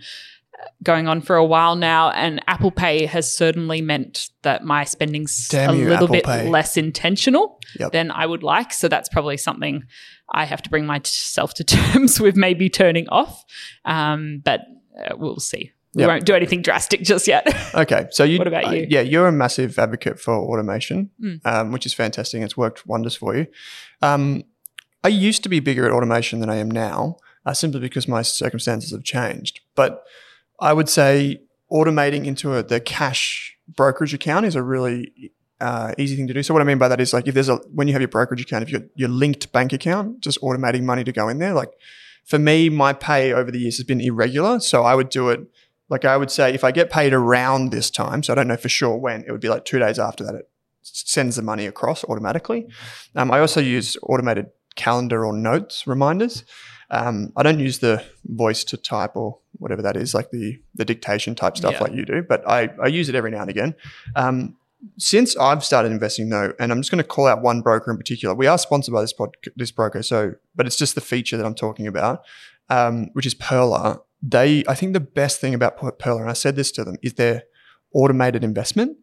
going 0.83 1.07
on 1.07 1.21
for 1.21 1.37
a 1.37 1.45
while 1.45 1.77
now, 1.77 2.11
and 2.13 2.43
Apple 2.47 2.71
Pay 2.71 3.05
has 3.05 3.31
certainly 3.31 3.83
meant 3.83 4.31
that 4.43 4.65
my 4.65 4.85
spending's 4.85 5.49
Damn 5.49 5.75
a 5.75 5.77
you, 5.77 5.81
little 5.85 6.05
Apple 6.05 6.09
bit 6.15 6.25
Pay. 6.25 6.49
less 6.49 6.79
intentional 6.79 7.59
Yep. 7.79 7.93
than 7.93 8.11
I 8.11 8.25
would 8.25 8.43
like. 8.43 8.73
So 8.73 8.89
that's 8.89 9.11
probably 9.11 9.37
something 9.37 9.85
I 10.33 10.47
have 10.47 10.63
to 10.63 10.71
bring 10.71 10.87
myself 10.87 11.53
to 11.55 11.65
terms 11.77 12.19
with 12.21 12.37
maybe 12.37 12.71
turning 12.71 13.07
off. 13.11 13.45
Um, 13.85 14.41
but 14.43 14.61
uh, 14.99 15.15
we'll 15.19 15.41
see. 15.41 15.73
We 15.97 16.03
Yep. 16.03 16.09
won't 16.09 16.25
do 16.27 16.35
anything 16.35 16.61
drastic 16.61 17.01
just 17.03 17.27
yet. 17.27 17.45
Okay, 17.75 18.07
so 18.11 18.23
you. 18.23 18.37
What 18.39 18.47
about 18.47 18.67
uh, 18.67 18.71
you? 18.73 18.87
yeah, 18.91 19.01
you're 19.01 19.27
a 19.29 19.33
massive 19.33 19.79
advocate 19.79 20.21
for 20.21 20.35
automation, 20.35 21.11
Mm. 21.23 21.41
um, 21.45 21.73
which 21.73 21.87
is 21.87 21.95
fantastic. 21.95 22.43
It's 22.43 22.57
worked 22.57 22.87
wonders 22.87 23.17
for 23.17 23.35
you. 23.35 23.47
Um, 24.03 24.45
I 25.03 25.09
used 25.09 25.43
to 25.45 25.49
be 25.49 25.59
bigger 25.61 25.87
at 25.87 25.93
automation 25.93 26.41
than 26.41 26.51
I 26.51 26.57
am 26.57 26.71
now, 26.71 27.17
uh, 27.47 27.55
simply 27.55 27.81
because 27.81 28.07
my 28.09 28.23
circumstances 28.23 28.91
have 28.93 29.05
changed. 29.05 29.61
But 29.75 30.03
I 30.61 30.73
would 30.75 30.89
say 30.89 31.41
automating 31.73 32.27
into 32.27 32.55
a, 32.55 32.63
the 32.63 32.81
cash 32.81 33.57
brokerage 33.69 34.15
account 34.15 34.47
is 34.47 34.55
a 34.55 34.63
really 34.63 35.33
uh, 35.61 35.93
easy 35.99 36.15
thing 36.17 36.27
to 36.29 36.35
do. 36.35 36.43
So 36.43 36.53
what 36.55 36.61
I 36.63 36.65
mean 36.67 36.79
by 36.79 36.89
that 36.89 37.01
is 37.01 37.13
like 37.15 37.27
if 37.27 37.35
there's 37.35 37.49
a 37.49 37.57
when 37.73 37.89
you 37.89 37.93
have 37.95 38.03
your 38.03 38.09
brokerage 38.09 38.43
account, 38.43 38.63
if 38.65 38.71
you're 38.71 38.85
your 38.95 39.09
linked 39.09 39.51
bank 39.53 39.73
account, 39.73 40.21
just 40.21 40.41
automating 40.43 40.83
money 40.83 41.05
to 41.05 41.13
go 41.13 41.29
in 41.29 41.39
there. 41.39 41.55
Like 41.55 41.71
for 42.25 42.39
me, 42.39 42.69
my 42.69 42.93
pay 42.93 43.33
over 43.33 43.51
the 43.51 43.59
years 43.61 43.77
has 43.79 43.85
been 43.87 44.01
irregular, 44.01 44.61
so 44.61 44.83
I 44.83 44.95
would 44.95 45.09
do 45.11 45.29
it. 45.31 45.41
Like 45.89 46.05
I 46.05 46.17
would 46.17 46.31
say, 46.31 46.53
if 46.55 46.65
I 46.65 46.73
get 46.73 46.91
paid 46.91 47.13
around 47.13 47.71
this 47.71 47.91
time, 47.91 48.23
so 48.23 48.33
I 48.33 48.37
don't 48.37 48.49
know 48.49 48.57
for 48.57 48.69
sure 48.69 48.97
when, 48.97 49.23
it 49.27 49.31
would 49.31 49.41
be 49.41 49.49
like 49.49 49.65
two 49.65 49.79
days 49.79 49.99
after 49.99 50.25
that. 50.25 50.35
It 50.35 50.49
sends 50.83 51.37
the 51.37 51.43
money 51.43 51.67
across 51.67 52.05
automatically. 52.05 52.67
Um, 53.15 53.31
I 53.31 53.41
also 53.41 53.61
use 53.61 53.97
automated 54.03 54.47
calendar 54.75 55.25
or 55.25 55.33
notes 55.33 55.87
reminders. 55.87 56.45
Um, 56.91 57.33
I 57.37 57.43
don't 57.43 57.59
use 57.59 57.79
the 57.81 58.05
voice 58.25 58.63
to 58.65 58.77
type 58.77 59.17
or 59.17 59.39
whatever 59.59 59.83
that 59.83 59.97
is, 59.97 60.15
like 60.15 60.31
the 60.31 60.61
the 60.75 60.85
dictation 60.85 61.35
type 61.35 61.57
stuff 61.57 61.73
Yeah. 61.75 61.81
like 61.83 61.93
you 61.93 62.05
do. 62.05 62.23
But 62.23 62.49
I, 62.49 62.71
I 62.83 62.87
use 62.89 63.09
it 63.09 63.15
every 63.15 63.31
now 63.31 63.41
and 63.43 63.51
again. 63.51 63.75
Um, 64.15 64.57
since 64.99 65.37
I've 65.37 65.65
started 65.65 65.91
investing 65.91 66.29
though, 66.29 66.53
and 66.61 66.71
I'm 66.71 66.81
just 66.81 66.91
going 66.91 67.03
to 67.03 67.09
call 67.09 67.27
out 67.27 67.43
one 67.43 67.61
broker 67.63 67.91
in 67.91 67.97
particular. 67.97 68.35
We 68.35 68.47
are 68.47 68.59
sponsored 68.59 68.93
by 68.95 69.01
this 69.01 69.13
pod, 69.13 69.31
this 69.57 69.71
broker, 69.73 70.03
so 70.03 70.35
but 70.55 70.67
it's 70.67 70.77
just 70.77 70.95
the 70.95 71.01
feature 71.01 71.37
that 71.37 71.47
I'm 71.47 71.55
talking 71.55 71.87
about, 71.87 72.23
um, 72.69 73.09
which 73.15 73.27
is 73.27 73.35
Pearler. 73.35 74.01
They, 74.23 74.65
I 74.67 74.75
think 74.75 74.93
the 74.93 75.01
best 75.01 75.41
thing 75.41 75.55
about 75.55 75.77
Per- 75.77 75.93
Pearler, 75.93 76.23
and 76.23 76.31
I 76.31 76.35
said 76.35 76.57
this 76.57 76.73
to 76.73 76.85
them, 76.85 76.97
is 77.03 77.15
their 77.15 77.45
automated 77.93 78.43
investment 78.43 78.97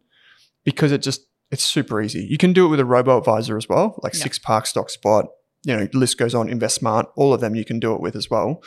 because 0.64 0.92
it 0.92 1.02
just 1.02 1.26
it's 1.50 1.62
super 1.62 2.00
easy. 2.02 2.26
You 2.28 2.38
can 2.38 2.52
do 2.52 2.66
it 2.66 2.68
with 2.68 2.80
a 2.80 2.84
robo 2.84 3.16
advisor 3.18 3.56
as 3.56 3.68
well, 3.68 3.98
like 4.02 4.14
Yeah. 4.14 4.24
Six 4.24 4.38
Park, 4.38 4.64
Stockspot. 4.64 5.26
You 5.66 5.76
know, 5.76 5.88
list 5.94 6.18
goes 6.18 6.34
on. 6.34 6.48
InvestSMART, 6.48 7.06
all 7.16 7.32
of 7.32 7.40
them 7.40 7.54
you 7.54 7.64
can 7.64 7.80
do 7.80 7.94
it 7.94 8.00
with 8.00 8.16
as 8.16 8.28
well. 8.28 8.62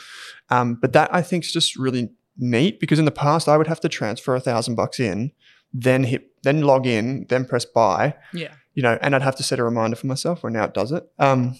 Um, 0.50 0.74
but 0.74 0.92
that 0.94 1.14
I 1.14 1.22
think 1.22 1.44
is 1.44 1.52
just 1.52 1.76
really 1.76 2.10
neat 2.36 2.80
because 2.80 2.98
in 2.98 3.04
the 3.04 3.10
past 3.10 3.48
I 3.48 3.56
would 3.56 3.66
have 3.66 3.80
to 3.80 3.88
transfer 3.88 4.34
a 4.34 4.40
thousand 4.40 4.74
bucks 4.74 4.98
in, 4.98 5.32
then 5.72 6.04
hit, 6.04 6.42
then 6.42 6.62
log 6.62 6.86
in, 6.86 7.26
then 7.28 7.44
press 7.44 7.64
buy, 7.64 8.14
yeah. 8.32 8.52
you 8.74 8.82
know, 8.82 8.98
and 9.02 9.14
I'd 9.14 9.22
have 9.22 9.36
to 9.36 9.42
set 9.42 9.58
a 9.58 9.64
reminder 9.64 9.96
for 9.96 10.06
myself 10.06 10.42
where 10.42 10.50
now 10.50 10.64
it 10.64 10.74
does 10.74 10.92
it. 10.92 11.04
Um, 11.18 11.58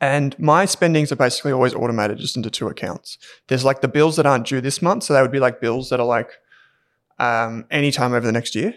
and 0.00 0.38
my 0.38 0.64
spendings 0.64 1.12
are 1.12 1.16
basically 1.16 1.52
always 1.52 1.74
automated 1.74 2.18
just 2.18 2.36
into 2.36 2.50
two 2.50 2.66
accounts. 2.68 3.18
There's 3.46 3.64
like 3.64 3.80
the 3.80 3.88
bills 3.88 4.16
that 4.16 4.26
aren't 4.26 4.46
due 4.46 4.60
this 4.60 4.82
month. 4.82 5.04
So 5.04 5.14
that 5.14 5.22
would 5.22 5.32
be 5.32 5.40
like 5.40 5.60
bills 5.60 5.90
that 5.90 6.00
are 6.00 6.06
like 6.06 6.32
um, 7.18 7.64
anytime 7.70 8.12
over 8.12 8.26
the 8.26 8.32
next 8.32 8.54
year. 8.54 8.74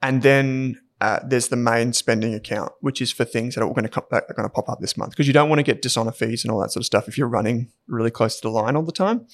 And 0.00 0.22
then 0.22 0.80
uh, 1.00 1.20
there's 1.24 1.48
the 1.48 1.56
main 1.56 1.92
spending 1.92 2.34
account, 2.34 2.72
which 2.80 3.00
is 3.00 3.12
for 3.12 3.24
things 3.24 3.54
that 3.54 3.62
are 3.62 3.68
going 3.68 3.82
to 3.82 3.88
come, 3.88 4.04
that 4.10 4.24
are 4.28 4.34
going 4.34 4.48
to 4.48 4.52
pop 4.52 4.68
up 4.68 4.80
this 4.80 4.96
month 4.96 5.10
because 5.10 5.26
you 5.26 5.32
don't 5.32 5.48
want 5.48 5.58
to 5.58 5.64
get 5.64 5.82
dishonor 5.82 6.12
fees 6.12 6.44
and 6.44 6.52
all 6.52 6.60
that 6.60 6.72
sort 6.72 6.82
of 6.82 6.86
stuff 6.86 7.08
if 7.08 7.18
you're 7.18 7.28
running 7.28 7.70
really 7.86 8.10
close 8.10 8.36
to 8.36 8.48
the 8.48 8.50
line 8.50 8.76
all 8.76 8.82
the 8.82 8.92
time. 8.92 9.26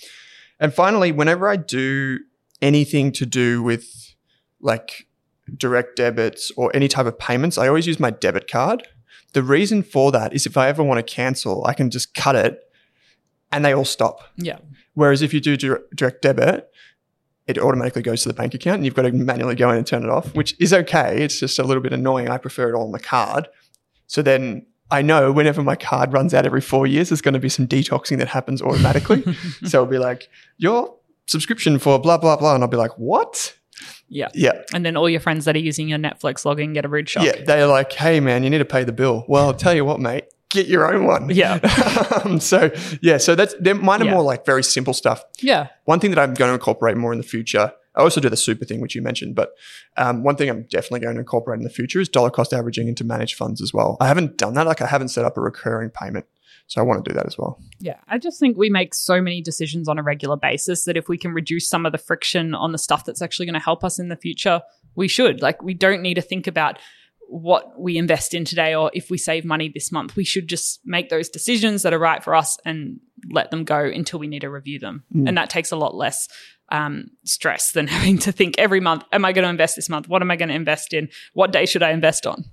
And 0.60 0.72
finally, 0.72 1.12
whenever 1.12 1.48
I 1.48 1.56
do 1.56 2.20
anything 2.62 3.12
to 3.12 3.26
do 3.26 3.62
with 3.62 4.14
like 4.60 5.06
direct 5.56 5.96
debits 5.96 6.50
or 6.56 6.74
any 6.74 6.88
type 6.88 7.06
of 7.06 7.18
payments, 7.18 7.58
I 7.58 7.68
always 7.68 7.86
use 7.86 8.00
my 8.00 8.10
debit 8.10 8.50
card. 8.50 8.86
The 9.34 9.42
reason 9.42 9.82
for 9.82 10.10
that 10.12 10.32
is 10.32 10.46
if 10.46 10.56
I 10.56 10.68
ever 10.68 10.82
want 10.82 11.06
to 11.06 11.14
cancel, 11.14 11.64
I 11.66 11.74
can 11.74 11.90
just 11.90 12.14
cut 12.14 12.36
it 12.36 12.60
and 13.52 13.64
they 13.64 13.72
all 13.72 13.84
stop. 13.84 14.20
Yeah. 14.36 14.58
Whereas 14.94 15.22
if 15.22 15.34
you 15.34 15.40
do 15.40 15.56
direct 15.94 16.22
debit, 16.22 16.70
it 17.46 17.58
automatically 17.58 18.02
goes 18.02 18.22
to 18.22 18.28
the 18.28 18.34
bank 18.34 18.54
account 18.54 18.76
and 18.76 18.84
you've 18.84 18.94
got 18.94 19.02
to 19.02 19.12
manually 19.12 19.54
go 19.54 19.70
in 19.70 19.76
and 19.76 19.86
turn 19.86 20.02
it 20.02 20.08
off, 20.08 20.34
which 20.34 20.58
is 20.60 20.72
okay. 20.72 21.22
It's 21.22 21.38
just 21.38 21.58
a 21.58 21.62
little 21.62 21.82
bit 21.82 21.92
annoying. 21.92 22.30
I 22.30 22.38
prefer 22.38 22.70
it 22.70 22.74
all 22.74 22.84
on 22.84 22.92
the 22.92 23.00
card. 23.00 23.48
So 24.06 24.22
then 24.22 24.66
I 24.90 25.02
know 25.02 25.32
whenever 25.32 25.62
my 25.62 25.76
card 25.76 26.12
runs 26.12 26.32
out 26.32 26.46
every 26.46 26.60
four 26.60 26.86
years, 26.86 27.10
there's 27.10 27.20
going 27.20 27.34
to 27.34 27.40
be 27.40 27.48
some 27.48 27.66
detoxing 27.66 28.18
that 28.18 28.28
happens 28.28 28.62
automatically. 28.62 29.24
so 29.64 29.82
it'll 29.82 29.86
be 29.86 29.98
like, 29.98 30.28
your 30.58 30.94
subscription 31.26 31.78
for 31.78 31.98
blah, 31.98 32.18
blah, 32.18 32.36
blah. 32.36 32.54
And 32.54 32.62
I'll 32.62 32.70
be 32.70 32.76
like, 32.76 32.96
what? 32.98 33.56
Yeah. 34.08 34.28
Yeah. 34.34 34.62
And 34.72 34.84
then 34.84 34.96
all 34.96 35.08
your 35.08 35.20
friends 35.20 35.44
that 35.46 35.56
are 35.56 35.60
using 35.60 35.88
your 35.88 35.98
Netflix 35.98 36.44
login 36.44 36.74
get 36.74 36.84
a 36.84 36.88
rude 36.88 37.08
shock. 37.08 37.24
Yeah. 37.24 37.42
They're 37.44 37.66
like, 37.66 37.92
hey, 37.92 38.20
man, 38.20 38.42
you 38.44 38.50
need 38.50 38.58
to 38.58 38.64
pay 38.64 38.84
the 38.84 38.92
bill. 38.92 39.24
Well, 39.28 39.46
I'll 39.46 39.54
tell 39.54 39.74
you 39.74 39.84
what, 39.84 40.00
mate, 40.00 40.24
get 40.50 40.66
your 40.66 40.92
own 40.92 41.06
one. 41.06 41.28
Yeah. 41.30 41.54
um, 42.24 42.38
so, 42.40 42.70
yeah. 43.02 43.18
So 43.18 43.34
that's, 43.34 43.54
they're, 43.60 43.74
mine 43.74 44.02
are 44.02 44.06
Yeah. 44.06 44.10
more 44.12 44.22
like 44.22 44.44
very 44.46 44.62
simple 44.62 44.94
stuff. 44.94 45.24
Yeah. 45.40 45.68
One 45.84 46.00
thing 46.00 46.10
that 46.10 46.18
I'm 46.18 46.34
going 46.34 46.50
to 46.50 46.54
incorporate 46.54 46.96
more 46.96 47.12
in 47.12 47.18
the 47.18 47.24
future, 47.24 47.72
I 47.96 48.00
also 48.02 48.20
do 48.20 48.28
the 48.28 48.36
super 48.36 48.64
thing, 48.64 48.80
which 48.80 48.94
you 48.96 49.02
mentioned, 49.02 49.36
but 49.36 49.52
um, 49.96 50.24
one 50.24 50.34
thing 50.36 50.48
I'm 50.50 50.62
definitely 50.64 51.00
going 51.00 51.14
to 51.14 51.20
incorporate 51.20 51.58
in 51.58 51.64
the 51.64 51.70
future 51.70 52.00
is 52.00 52.08
dollar 52.08 52.30
cost 52.30 52.52
averaging 52.52 52.88
into 52.88 53.04
managed 53.04 53.36
funds 53.36 53.60
as 53.62 53.72
well. 53.72 53.96
I 54.00 54.08
haven't 54.08 54.36
done 54.36 54.54
that. 54.54 54.66
Like 54.66 54.82
I 54.82 54.86
haven't 54.86 55.08
set 55.08 55.24
up 55.24 55.36
a 55.36 55.40
recurring 55.40 55.90
payment. 55.90 56.26
So 56.66 56.80
I 56.80 56.84
want 56.84 57.04
to 57.04 57.10
do 57.10 57.14
that 57.14 57.26
as 57.26 57.36
well. 57.36 57.58
Yeah, 57.78 57.98
I 58.08 58.18
just 58.18 58.40
think 58.40 58.56
we 58.56 58.70
make 58.70 58.94
so 58.94 59.20
many 59.20 59.42
decisions 59.42 59.88
on 59.88 59.98
a 59.98 60.02
regular 60.02 60.36
basis 60.36 60.84
that 60.84 60.96
if 60.96 61.08
we 61.08 61.18
can 61.18 61.32
reduce 61.32 61.68
some 61.68 61.84
of 61.84 61.92
the 61.92 61.98
friction 61.98 62.54
on 62.54 62.72
the 62.72 62.78
stuff 62.78 63.04
that's 63.04 63.20
actually 63.20 63.46
going 63.46 63.54
to 63.54 63.60
help 63.60 63.84
us 63.84 63.98
in 63.98 64.08
the 64.08 64.16
future, 64.16 64.62
we 64.94 65.08
should. 65.08 65.42
Like, 65.42 65.62
we 65.62 65.74
don't 65.74 66.00
need 66.00 66.14
to 66.14 66.22
think 66.22 66.46
about 66.46 66.78
what 67.28 67.78
we 67.78 67.96
invest 67.96 68.34
in 68.34 68.44
today 68.44 68.74
or 68.74 68.90
if 68.94 69.10
we 69.10 69.18
save 69.18 69.44
money 69.44 69.70
this 69.72 69.90
month. 69.92 70.16
We 70.16 70.24
should 70.24 70.48
just 70.48 70.80
make 70.84 71.08
those 71.08 71.28
decisions 71.28 71.82
that 71.82 71.92
are 71.92 71.98
right 71.98 72.22
for 72.22 72.34
us 72.34 72.58
and 72.64 73.00
let 73.30 73.50
them 73.50 73.64
go 73.64 73.78
until 73.78 74.18
we 74.18 74.26
need 74.26 74.40
to 74.40 74.50
review 74.50 74.78
them. 74.78 75.04
Mm. 75.14 75.28
And 75.28 75.38
that 75.38 75.50
takes 75.50 75.72
a 75.72 75.76
lot 75.76 75.94
less 75.94 76.28
um, 76.70 77.06
stress 77.24 77.72
than 77.72 77.86
having 77.88 78.18
to 78.18 78.32
think 78.32 78.56
every 78.58 78.80
month, 78.80 79.04
am 79.12 79.24
I 79.24 79.32
going 79.32 79.44
to 79.44 79.50
invest 79.50 79.76
this 79.76 79.88
month? 79.88 80.08
What 80.08 80.22
am 80.22 80.30
I 80.30 80.36
going 80.36 80.48
to 80.48 80.54
invest 80.54 80.92
in? 80.92 81.08
What 81.32 81.52
day 81.52 81.66
should 81.66 81.82
I 81.82 81.90
invest 81.90 82.26
on? 82.26 82.44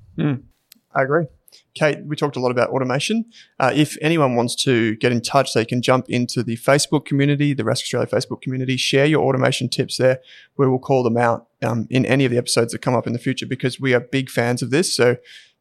I 0.96 1.04
agree. 1.04 1.26
Kate, 1.74 2.00
we 2.06 2.16
talked 2.16 2.36
a 2.36 2.40
lot 2.40 2.52
about 2.52 2.70
automation. 2.70 3.26
Uh, 3.60 3.72
if 3.74 3.98
anyone 4.02 4.36
wants 4.36 4.56
to 4.64 4.96
get 4.98 5.12
in 5.12 5.22
touch, 5.22 5.54
they 5.54 5.66
can 5.66 5.82
jump 5.82 6.10
into 6.10 6.44
the 6.44 6.58
Facebook 6.58 7.06
community, 7.06 7.54
the 7.54 7.64
Rask 7.64 7.82
Australia 7.82 8.08
Facebook 8.08 8.42
community, 8.42 8.78
share 8.78 9.06
your 9.06 9.24
automation 9.24 9.70
tips 9.70 9.98
there. 9.98 10.20
We 10.58 10.68
will 10.68 10.80
call 10.80 11.04
them 11.04 11.18
out 11.18 11.48
um, 11.62 11.88
in 11.90 12.06
any 12.06 12.26
of 12.26 12.32
the 12.32 12.38
episodes 12.38 12.74
that 12.74 12.80
come 12.80 12.96
up 12.96 13.08
in 13.08 13.14
the 13.14 13.20
future 13.20 13.46
because 13.46 13.80
we 13.80 13.94
are 13.94 14.00
big 14.00 14.30
fans 14.30 14.62
of 14.62 14.70
this. 14.70 14.96
So 14.96 15.18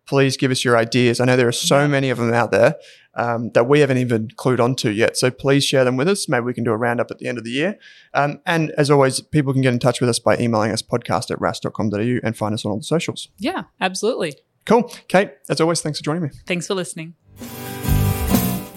please 0.07 0.37
give 0.37 0.51
us 0.51 0.65
your 0.65 0.77
ideas. 0.77 1.21
I 1.21 1.25
know 1.25 1.37
there 1.37 1.47
are 1.49 1.53
so 1.53 1.87
many 1.87 2.11
of 2.11 2.19
them 2.19 2.35
out 2.35 2.51
there 2.51 2.75
um, 3.15 3.51
that 3.53 3.69
we 3.69 3.81
haven't 3.81 3.99
even 3.99 4.29
clued 4.29 4.59
onto 4.59 4.91
yet. 4.91 5.17
So 5.17 5.31
please 5.31 5.65
share 5.65 5.85
them 5.85 5.97
with 5.97 6.09
us. 6.09 6.29
Maybe 6.29 6.45
we 6.45 6.55
can 6.55 6.65
do 6.65 6.73
a 6.73 6.77
roundup 6.77 7.11
at 7.13 7.19
the 7.19 7.29
end 7.29 7.39
of 7.39 7.45
the 7.45 7.51
year. 7.51 7.79
Um, 8.15 8.41
and 8.45 8.73
as 8.73 8.91
always, 8.91 9.21
people 9.21 9.53
can 9.53 9.63
get 9.63 9.73
in 9.73 9.79
touch 9.79 10.01
with 10.01 10.11
us 10.11 10.19
by 10.19 10.37
emailing 10.39 10.73
us 10.73 10.83
podcast 10.83 11.31
at 11.31 11.39
rask.com.au 11.39 12.21
and 12.25 12.37
find 12.37 12.55
us 12.55 12.65
on 12.65 12.73
all 12.73 12.79
the 12.79 12.83
socials. 12.83 13.29
Yeah, 13.39 13.65
absolutely. 13.81 14.35
Cool. 14.71 14.89
Kate, 15.09 15.33
as 15.49 15.61
always, 15.61 15.81
thanks 15.81 15.99
for 15.99 16.05
joining 16.05 16.23
me. 16.23 16.29
Thanks 16.47 16.69
for 16.69 16.75
listening. 16.75 17.15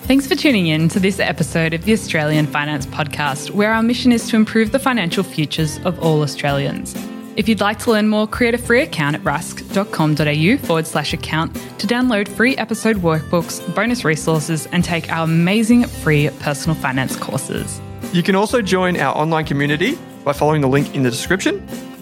Thanks 0.08 0.26
for 0.26 0.34
tuning 0.34 0.66
in 0.66 0.90
to 0.90 1.00
this 1.00 1.20
episode 1.20 1.72
of 1.76 1.86
the 1.86 1.94
Australian 1.94 2.48
Finance 2.48 2.88
Podcast, 2.88 3.52
where 3.52 3.72
our 3.72 3.84
mission 3.84 4.12
is 4.12 4.28
to 4.30 4.36
improve 4.36 4.72
the 4.72 4.80
financial 4.80 5.24
futures 5.24 5.78
of 5.86 6.00
all 6.00 6.24
Australians. 6.24 6.96
If 7.36 7.48
you'd 7.48 7.62
like 7.62 7.78
to 7.80 7.92
learn 7.92 8.08
more, 8.08 8.26
create 8.26 8.56
a 8.56 8.58
free 8.58 8.82
account 8.82 9.16
at 9.16 9.22
rask.com.au 9.22 10.66
forward 10.66 10.88
slash 10.88 11.14
account 11.14 11.54
to 11.78 11.86
download 11.86 12.28
free 12.28 12.58
episode 12.58 12.96
workbooks, 12.98 13.62
bonus 13.76 14.04
resources, 14.04 14.66
and 14.72 14.84
take 14.84 15.12
our 15.12 15.26
amazing 15.26 15.84
free 15.86 16.28
personal 16.40 16.76
finance 16.76 17.16
courses. 17.16 17.80
You 18.14 18.24
can 18.24 18.34
also 18.34 18.64
join 18.64 19.00
our 19.00 19.16
online 19.16 19.46
community 19.46 19.96
by 20.24 20.34
following 20.34 20.62
the 20.62 20.68
link 20.68 20.96
in 20.96 21.04
the 21.04 21.12
description. 21.12 21.64